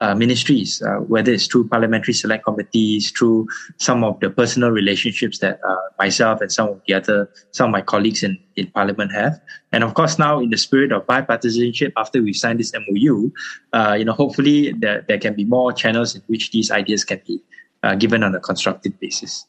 [0.00, 5.38] uh, ministries, uh, whether it's through parliamentary select committees, through some of the personal relationships
[5.40, 9.12] that uh, myself and some of the other, some of my colleagues in, in parliament
[9.12, 9.40] have.
[9.72, 13.32] And of course, now in the spirit of bipartisanship, after we've signed this MOU,
[13.72, 17.20] uh, you know, hopefully there, there can be more channels in which these ideas can
[17.26, 17.42] be
[17.82, 19.46] uh, given on a constructive basis.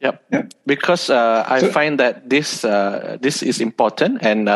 [0.00, 0.24] Yep.
[0.32, 0.54] yep.
[0.64, 4.48] Because uh, I so, find that this this is important and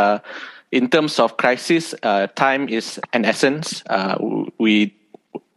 [0.74, 3.84] in terms of crisis, uh, time is an essence.
[3.86, 4.18] Uh,
[4.58, 4.92] we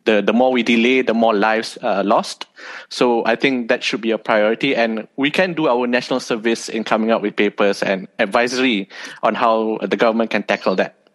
[0.05, 2.45] the the more we delay, the more lives uh, lost.
[2.89, 6.70] So I think that should be a priority, and we can do our national service
[6.70, 8.89] in coming up with papers and advisory
[9.24, 11.09] on how the government can tackle that.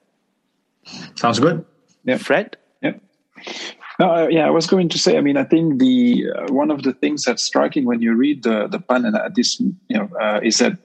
[1.14, 1.64] Sounds good.
[2.04, 2.56] Yeah, Fred.
[2.82, 2.94] Yeah.
[4.00, 5.16] No, uh, yeah, I was going to say.
[5.16, 8.42] I mean, I think the uh, one of the things that's striking when you read
[8.42, 10.76] the the plan and this, you know, uh, is that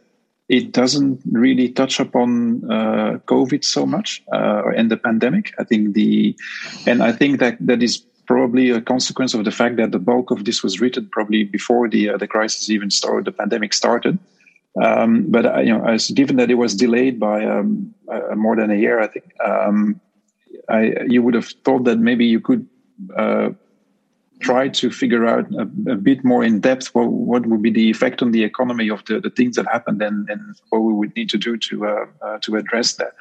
[0.49, 5.53] it doesn't really touch upon uh, COVID so much uh, and the pandemic.
[5.59, 6.37] I think the,
[6.85, 10.31] and I think that that is probably a consequence of the fact that the bulk
[10.31, 14.19] of this was written probably before the uh, the crisis even started, the pandemic started.
[14.81, 18.55] Um, but uh, you know, as given that it was delayed by um, uh, more
[18.55, 19.99] than a year, I think um,
[20.69, 22.67] I, you would have thought that maybe you could
[23.17, 23.49] uh,
[24.39, 25.61] try to figure out a,
[25.91, 29.03] a, bit more in depth what, what would be the effect on the economy of
[29.05, 32.05] the, the things that happened and, and what we would need to do to uh,
[32.21, 33.13] uh, to address that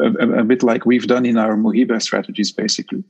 [0.00, 3.04] a, a, bit like we've done in our Mohiba strategies basically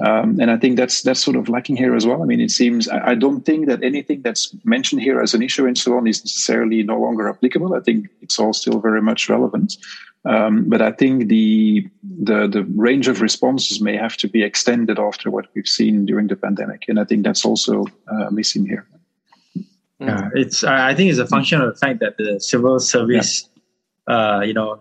[0.00, 2.22] um, and I think that's that's sort of lacking here as well.
[2.22, 5.42] I mean, it seems I, I, don't think that anything that's mentioned here as an
[5.42, 7.74] issue and so on is necessarily no longer applicable.
[7.74, 9.76] I think it's all still very much relevant.
[10.24, 14.98] Um, but I think the, the the range of responses may have to be extended
[14.98, 18.86] after what we've seen during the pandemic, and I think that's also uh, missing here.
[19.98, 20.62] Yeah, it's.
[20.62, 23.48] I think it's a function of the fact that the civil service,
[24.08, 24.14] yeah.
[24.14, 24.80] uh, you know,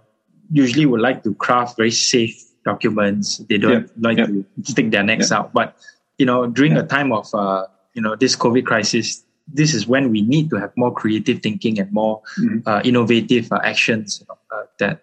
[0.51, 3.37] usually would like to craft very safe documents.
[3.49, 4.09] They don't yeah.
[4.09, 5.53] like to stick their necks out.
[5.53, 5.75] But
[6.17, 10.11] you know, during a time of uh, you know this COVID crisis, this is when
[10.11, 12.59] we need to have more creative thinking and more mm-hmm.
[12.67, 15.01] uh, innovative uh, actions you know, uh, that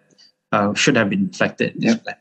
[0.52, 2.16] uh, should have been reflected in this plan.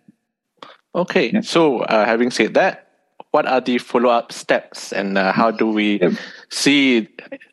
[0.96, 1.42] Okay, yeah.
[1.42, 2.88] so uh, having said that,
[3.32, 6.12] what are the follow-up steps, and uh, how do we yeah.
[6.50, 7.08] see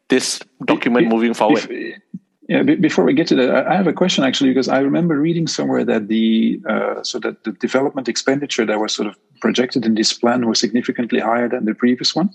[0.08, 1.66] this document moving forward?
[1.68, 2.00] If,
[2.48, 5.46] yeah, before we get to that, I have a question actually because I remember reading
[5.46, 9.94] somewhere that the uh, so that the development expenditure that was sort of projected in
[9.94, 12.30] this plan was significantly higher than the previous one.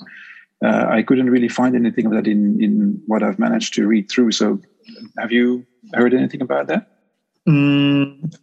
[0.63, 4.09] Uh, I couldn't really find anything of that in in what I've managed to read
[4.09, 4.31] through.
[4.31, 4.59] So,
[5.19, 6.98] have you heard anything about that?
[7.47, 8.35] Mm,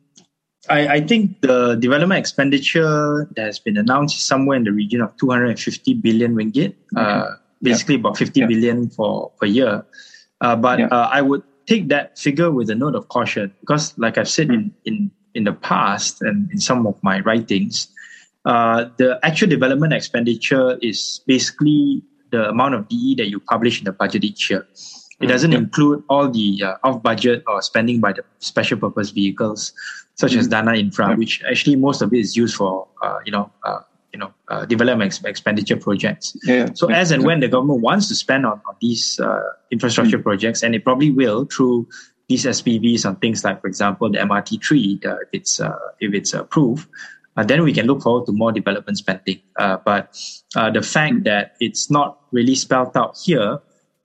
[0.69, 5.01] I, I, think the development expenditure that has been announced is somewhere in the region
[5.01, 8.01] of 250 billion ringgit, uh, uh, basically yeah.
[8.01, 8.47] about 50 yeah.
[8.47, 9.85] billion for per year.
[10.41, 10.87] Uh, but yeah.
[10.87, 14.49] uh, I would take that figure with a note of caution because, like I've said
[14.49, 14.55] mm.
[14.55, 17.89] in, in, in the past and in some of my writings,
[18.45, 23.85] uh, the actual development expenditure is basically the amount of DE that you publish in
[23.85, 24.67] the budget each year.
[25.21, 25.65] It doesn't mm-hmm.
[25.65, 29.73] include all the uh, off budget or spending by the special purpose vehicles,
[30.15, 30.41] such mm-hmm.
[30.41, 31.19] as Dana Infra, mm-hmm.
[31.19, 33.81] which actually most of it is used for, uh, you know, uh,
[34.13, 36.37] you know, uh, development ex- expenditure projects.
[36.45, 36.99] Yeah, so yeah.
[36.99, 39.41] as and when the government wants to spend on, on these uh,
[39.71, 40.23] infrastructure mm-hmm.
[40.23, 41.89] projects, and it probably will through
[42.29, 45.61] these SPVs on things like, for example, the MRT3, uh, if it's
[46.01, 46.89] if it's approved,
[47.37, 49.41] uh, then we can look forward to more development spending.
[49.59, 50.19] Uh, but
[50.55, 51.23] uh, the fact mm-hmm.
[51.25, 53.59] that it's not really spelled out here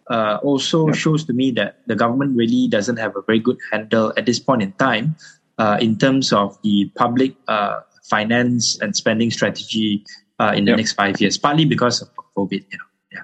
[0.10, 0.96] uh, also yep.
[0.96, 4.40] shows to me that the government really doesn't have a very good handle at this
[4.40, 5.16] point in time
[5.58, 10.04] uh, in terms of the public uh, finance and spending strategy
[10.40, 10.78] uh, in the yep.
[10.78, 12.66] next five years, partly because of COVID.
[12.72, 13.22] You know, yeah,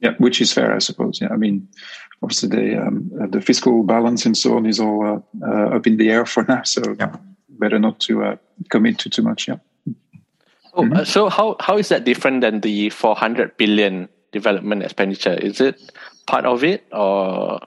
[0.00, 1.20] yeah, which is fair, I suppose.
[1.20, 1.68] Yeah, I mean,
[2.22, 5.96] obviously the um, uh, the fiscal balance and so on is all uh, up in
[5.96, 7.20] the air for now, so yep.
[7.48, 8.38] better not to
[8.70, 9.48] commit to too much.
[9.48, 9.58] Yeah.
[10.74, 11.04] Oh, mm-hmm.
[11.04, 15.34] so how how is that different than the 400 billion development expenditure?
[15.34, 15.80] Is it
[16.26, 17.60] part of it or?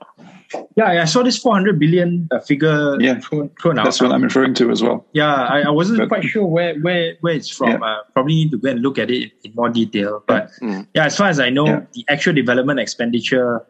[0.76, 3.84] Yeah, I saw this 400 billion uh, figure yeah, thrown, thrown out.
[3.84, 5.06] That's what I'm referring to as well.
[5.12, 7.70] Yeah, I, I wasn't but, quite sure where, where, where it's from.
[7.70, 7.78] Yeah.
[7.78, 10.22] Uh, probably need to go and look at it in more detail.
[10.26, 10.86] But mm.
[10.94, 11.80] yeah, as far as I know, yeah.
[11.94, 13.64] the actual development expenditure,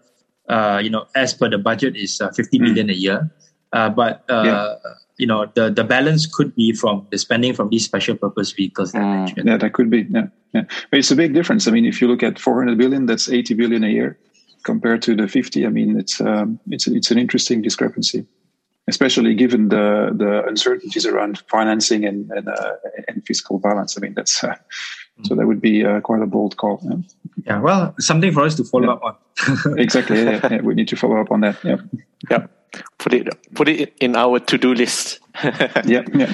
[0.49, 2.65] uh, you know, as per the budget is uh, 50 mm.
[2.65, 3.31] billion a year.
[3.73, 4.77] Uh, but uh,
[5.23, 8.93] you know, the, the balance could be from the spending from these special purpose vehicles.
[8.93, 9.47] That mm.
[9.47, 10.01] Yeah, that could be.
[10.11, 10.65] Yeah, yeah.
[10.91, 11.69] But it's a big difference.
[11.69, 14.19] I mean, if you look at 400 billion, that's 80 billion a year
[14.63, 18.25] compared to the 50 i mean it's um, it's it's an interesting discrepancy
[18.89, 22.73] especially given the the uncertainties around financing and and, uh,
[23.09, 24.55] and fiscal balance i mean that's uh,
[25.25, 26.97] so that would be uh, quite a bold call yeah.
[27.47, 27.61] yeah.
[27.61, 28.93] well something for us to follow yeah.
[28.93, 29.03] up
[29.65, 31.77] on exactly yeah, yeah, we need to follow up on that yeah
[32.31, 32.47] yeah
[32.99, 35.21] put it put it in our to-do list
[35.85, 36.33] yeah, yeah.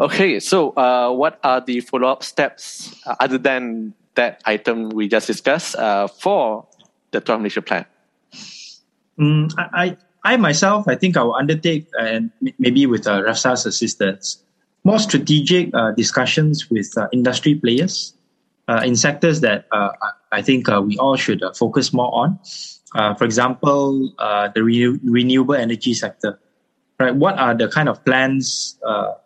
[0.00, 5.08] okay, so uh, what are the follow up steps uh, other than that item we
[5.08, 6.66] just discussed uh, for
[7.10, 7.86] the 12 Malaysia plan?
[9.18, 14.42] Mm, I, I myself, I think I will undertake, and maybe with uh, REFSA's assistance,
[14.84, 18.14] more strategic uh, discussions with uh, industry players
[18.68, 19.90] uh, in sectors that uh,
[20.32, 22.38] I think uh, we all should focus more on.
[22.94, 24.14] For example,
[24.54, 26.38] the re- renewable energy sector.
[27.00, 28.78] Right, what are the kind of plans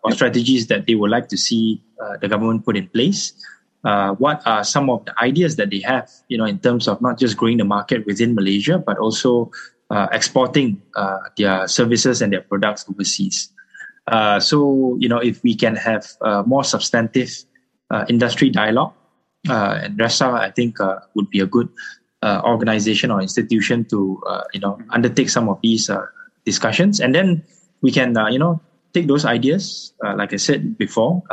[0.03, 1.81] or strategies that they would like to see
[2.19, 3.33] the government put in place?
[3.85, 7.01] Uh, what are some of the ideas that they have, you know, in terms of
[7.01, 9.49] not just growing the market within Malaysia, but also
[9.89, 13.49] uh, exporting uh, their services and their products overseas.
[14.07, 16.05] Uh, so, you know, if we can have
[16.45, 17.31] more substantive
[18.09, 18.93] industry dialogue,
[19.45, 20.77] and REFSA, I think,
[21.15, 21.69] would be a good
[22.23, 24.21] organization or institution to,
[24.53, 25.89] you know, undertake some of these
[26.45, 26.99] discussions.
[26.99, 27.43] And then
[27.81, 28.61] we can, you know,
[28.93, 31.23] take those ideas, like I said before,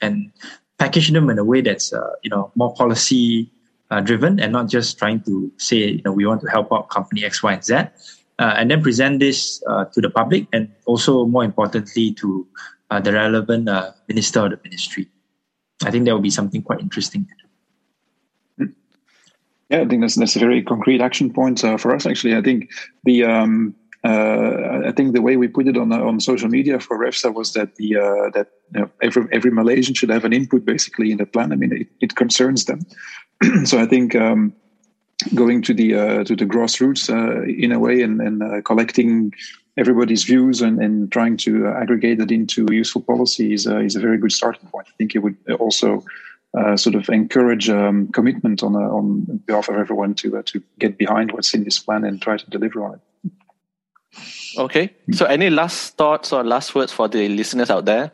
[0.00, 0.30] and
[0.78, 3.50] package them in a way that's, you know, more policy
[3.90, 6.90] uh, driven and not just trying to say, you know, we want to help out
[6.90, 7.88] company X, Y, and Z, uh,
[8.38, 12.46] and then present this uh, to the public and also more importantly to
[12.90, 15.08] uh, the relevant uh, minister or the ministry.
[15.84, 17.47] I think that would be something quite interesting to do.
[19.70, 22.06] Yeah, I think that's that's a very concrete action point uh, for us.
[22.06, 22.70] Actually, I think
[23.04, 27.34] the um, I think the way we put it on on social media for REFSA
[27.34, 27.94] was that the
[28.34, 31.52] that you know, every every Malaysian should have an input basically in the plan.
[31.52, 32.80] I mean, it, it concerns them.
[33.64, 34.54] so I think um,
[35.34, 39.32] going to the uh, to the grassroots uh, in a way and, and uh, collecting
[39.76, 44.18] everybody's views and, and trying to aggregate it into useful policy is, is a very
[44.18, 44.88] good starting point.
[44.88, 46.04] I think it would also
[46.56, 50.96] uh, sort of encourage um, commitment on on behalf of everyone to uh, to get
[50.96, 53.00] behind what's in this plan and try to deliver on it.
[54.56, 54.94] Okay.
[55.12, 58.12] So, any last thoughts or last words for the listeners out there?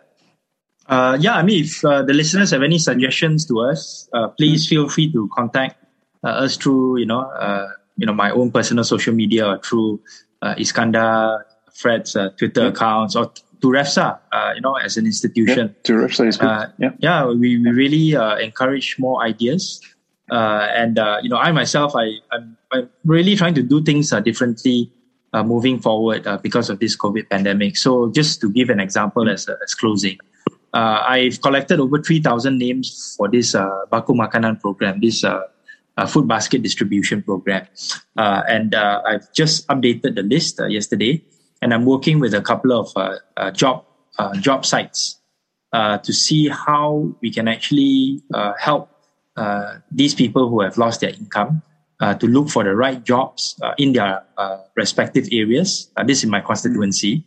[0.87, 4.69] Uh, yeah, I mean, if uh, the listeners have any suggestions to us, uh, please
[4.69, 5.77] feel free to contact
[6.23, 10.01] uh, us through, you know, uh, you know, my own personal social media or through
[10.43, 12.69] uh, Iskandar, Fred's Twitter yeah.
[12.69, 13.33] accounts, or
[13.65, 15.73] to REFSA, you know, as an institution.
[15.73, 16.73] Yeah, to REFSA is good.
[16.79, 18.13] yeah, yeah, we, we really
[18.45, 19.81] encourage more ideas.
[20.29, 24.93] and you know, I myself, I I'm, I'm really trying to do things differently
[25.33, 27.77] moving forward because of this COVID pandemic.
[27.77, 30.19] So, just to give an example as as closing,
[30.75, 35.41] uh, I've collected over 3,000 names for this uh, Bakul Makanan program, this uh,
[35.97, 37.67] uh, food basket distribution program.
[38.17, 41.25] Uh, and uh, I've just updated the list uh, yesterday,
[41.65, 43.85] and I'm working with a couple of uh, uh, job
[44.19, 45.19] uh, job sites
[45.73, 48.23] to see how we can actually
[48.61, 48.89] help
[49.91, 51.63] these people who have lost their income
[52.21, 54.23] to look for the right jobs in their
[54.77, 55.91] respective areas.
[56.07, 57.25] this is my constituency.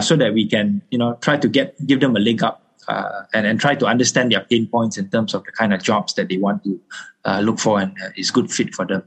[0.00, 3.22] so that we can, you know, try to get give them a leg up uh,
[3.34, 6.14] and, and try to understand their pain points in terms of the kind of jobs
[6.14, 6.80] that they want to
[7.24, 9.02] uh, look for and uh, is good fit for them.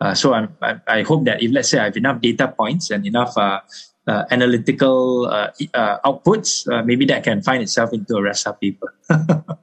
[0.00, 2.90] Uh, so I'm, I, I, hope that if let's say I have enough data points
[2.90, 3.34] and enough
[4.08, 5.26] uh, uh, analytical
[6.04, 8.94] outputs, maybe that can find itself into a REFSA paper.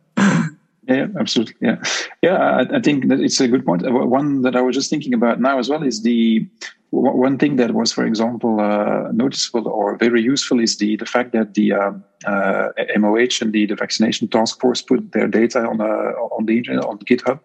[0.88, 1.56] yeah, absolutely.
[1.62, 1.82] Yeah,
[2.22, 2.36] yeah.
[2.36, 3.84] I, I, think that it's a good point.
[3.92, 6.48] One that I was just thinking about now as well is the
[6.92, 11.34] one thing that was, for example, uh, noticeable or very useful is the the fact
[11.34, 15.82] that the um, uh, MOH and the, the vaccination task force put their data on
[15.82, 17.40] uh, on the internet on GitHub,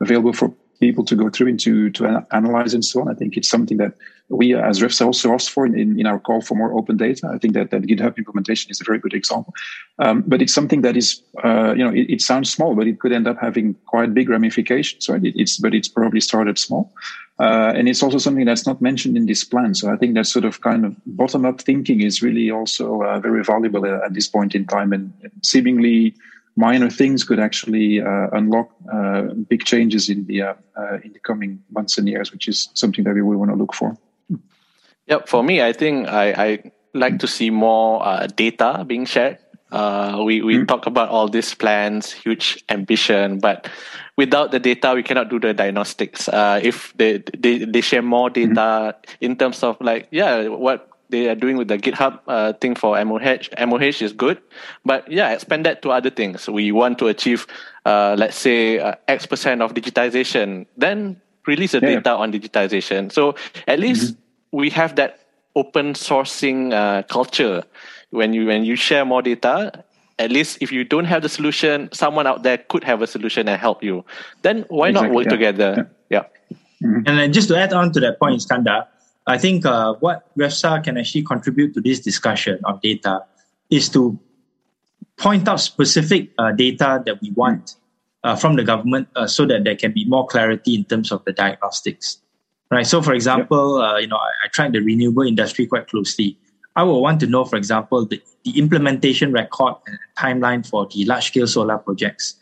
[0.00, 3.08] available for people to go through and to, to analyze and so on.
[3.08, 3.94] I think it's something that
[4.28, 7.30] we as REFSA also asked for in, in our call for more open data.
[7.32, 9.52] I think that, that GitHub implementation is a very good example.
[9.98, 13.00] Um, but it's something that is, uh, you know, it, it, sounds small, but it
[13.00, 15.22] could end up having quite big ramifications, right?
[15.22, 16.92] It, it's, but it's probably started small.
[17.38, 19.74] Uh, and it's also something that's not mentioned in this plan.
[19.74, 23.20] So I think that sort of kind of bottom up thinking is really also uh,
[23.20, 25.12] very valuable at this point in time and
[25.42, 26.14] seemingly
[26.56, 31.18] minor things could actually uh, unlock uh, big changes in the uh, uh, in the
[31.18, 33.96] coming months and years, which is something that we want to look for.
[35.06, 38.02] Yep, for me, I think I, I like to see more
[38.36, 39.38] data being shared.
[39.72, 40.64] we we mm-hmm.
[40.64, 43.68] talk about all these plans, huge ambition, but
[44.16, 46.28] without the data, we cannot do the diagnostics.
[46.28, 49.24] Uh, if they, they they share more data mm-hmm.
[49.24, 53.02] in terms of like yeah, what they are doing with the GitHub uh, thing for
[53.04, 54.40] MOH, MOH is good,
[54.84, 56.48] but yeah, expand that to other things.
[56.48, 57.46] We want to achieve,
[57.84, 60.66] uh, let's say, uh, X percent of digitization.
[60.76, 61.96] Then release the yeah.
[61.96, 63.12] data on digitization.
[63.12, 63.34] So
[63.68, 64.56] at least mm-hmm.
[64.58, 65.20] we have that
[65.56, 67.62] open sourcing uh, culture.
[68.10, 69.84] When you when you share more data,
[70.18, 73.48] at least if you don't have the solution, someone out there could have a solution
[73.48, 74.04] and help you.
[74.42, 75.30] Then why exactly, not work yeah.
[75.30, 75.90] together?
[76.10, 76.22] Yeah.
[76.50, 76.56] yeah.
[76.82, 77.06] Mm-hmm.
[77.06, 78.86] And then just to add on to that point, Iskandar,
[79.26, 83.24] I think uh, what REFSA can actually contribute to this discussion of data
[83.70, 84.18] is to
[85.16, 87.76] point out specific uh, data that we want
[88.22, 91.24] uh, from the government uh, so that there can be more clarity in terms of
[91.24, 92.18] the diagnostics.
[92.70, 92.86] Right.
[92.86, 93.88] So, for example, yep.
[93.88, 96.36] Uh, you know, I, I track the renewable industry quite closely.
[96.76, 101.04] I will want to know, for example, the, the implementation record and timeline for the
[101.04, 102.34] large scale solar projects,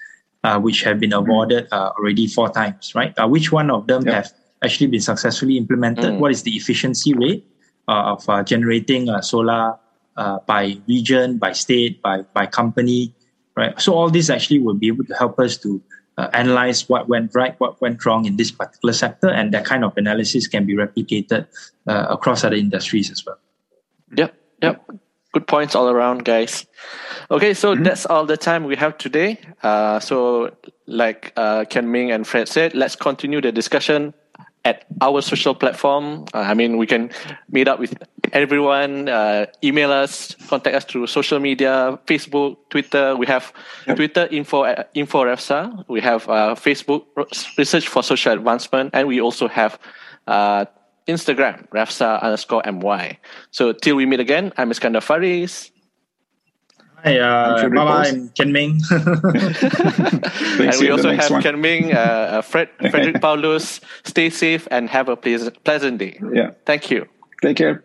[0.42, 1.18] uh, which have been mm.
[1.18, 3.12] awarded uh, already four times, right?
[3.18, 4.14] Uh, which one of them yep.
[4.14, 4.32] have
[4.62, 6.04] actually been successfully implemented?
[6.04, 6.18] Mm.
[6.18, 7.46] What is the efficiency rate
[7.88, 9.78] uh, of uh, generating uh, solar
[10.46, 13.14] by region, by state, by, by company,
[13.56, 13.80] right?
[13.80, 15.82] So all this actually will be able to help us to
[16.18, 19.84] uh, analyze what went right, what went wrong in this particular sector, and that kind
[19.84, 21.46] of analysis can be replicated
[21.86, 23.38] uh, across other industries as well.
[24.16, 24.90] Yep, yep.
[25.32, 26.66] Good points all around, guys.
[27.30, 27.84] Okay, so mm-hmm.
[27.84, 29.40] that's all the time we have today.
[29.62, 30.54] Uh, so,
[30.86, 34.12] like uh, Kian Ming and Fred said, let's continue the discussion
[34.64, 36.24] at our social platform.
[36.34, 37.10] Uh, I mean, we can
[37.50, 37.94] meet up with
[38.32, 43.16] everyone, uh, email us, contact us through social media, Facebook, Twitter.
[43.16, 43.52] We have
[43.86, 43.96] yep.
[43.96, 45.84] Twitter info info REFSA.
[45.88, 47.04] We have uh, Facebook
[47.58, 49.78] Research for Social Advancement, and we also have
[50.26, 50.64] uh,
[51.08, 53.18] Instagram REFSA underscore my.
[53.50, 55.71] So till we meet again, I'm Iskandar Faris.
[57.04, 58.80] Hi, uh, bye I'm Kian Ming.
[60.68, 61.42] and we also have one.
[61.42, 63.80] Kian Ming, uh, uh, Fred, Frederick Paulus.
[64.04, 66.20] Stay safe and have a pleasant, pleasant day.
[66.32, 66.52] Yeah.
[66.64, 67.08] Thank you.
[67.42, 67.82] Take care.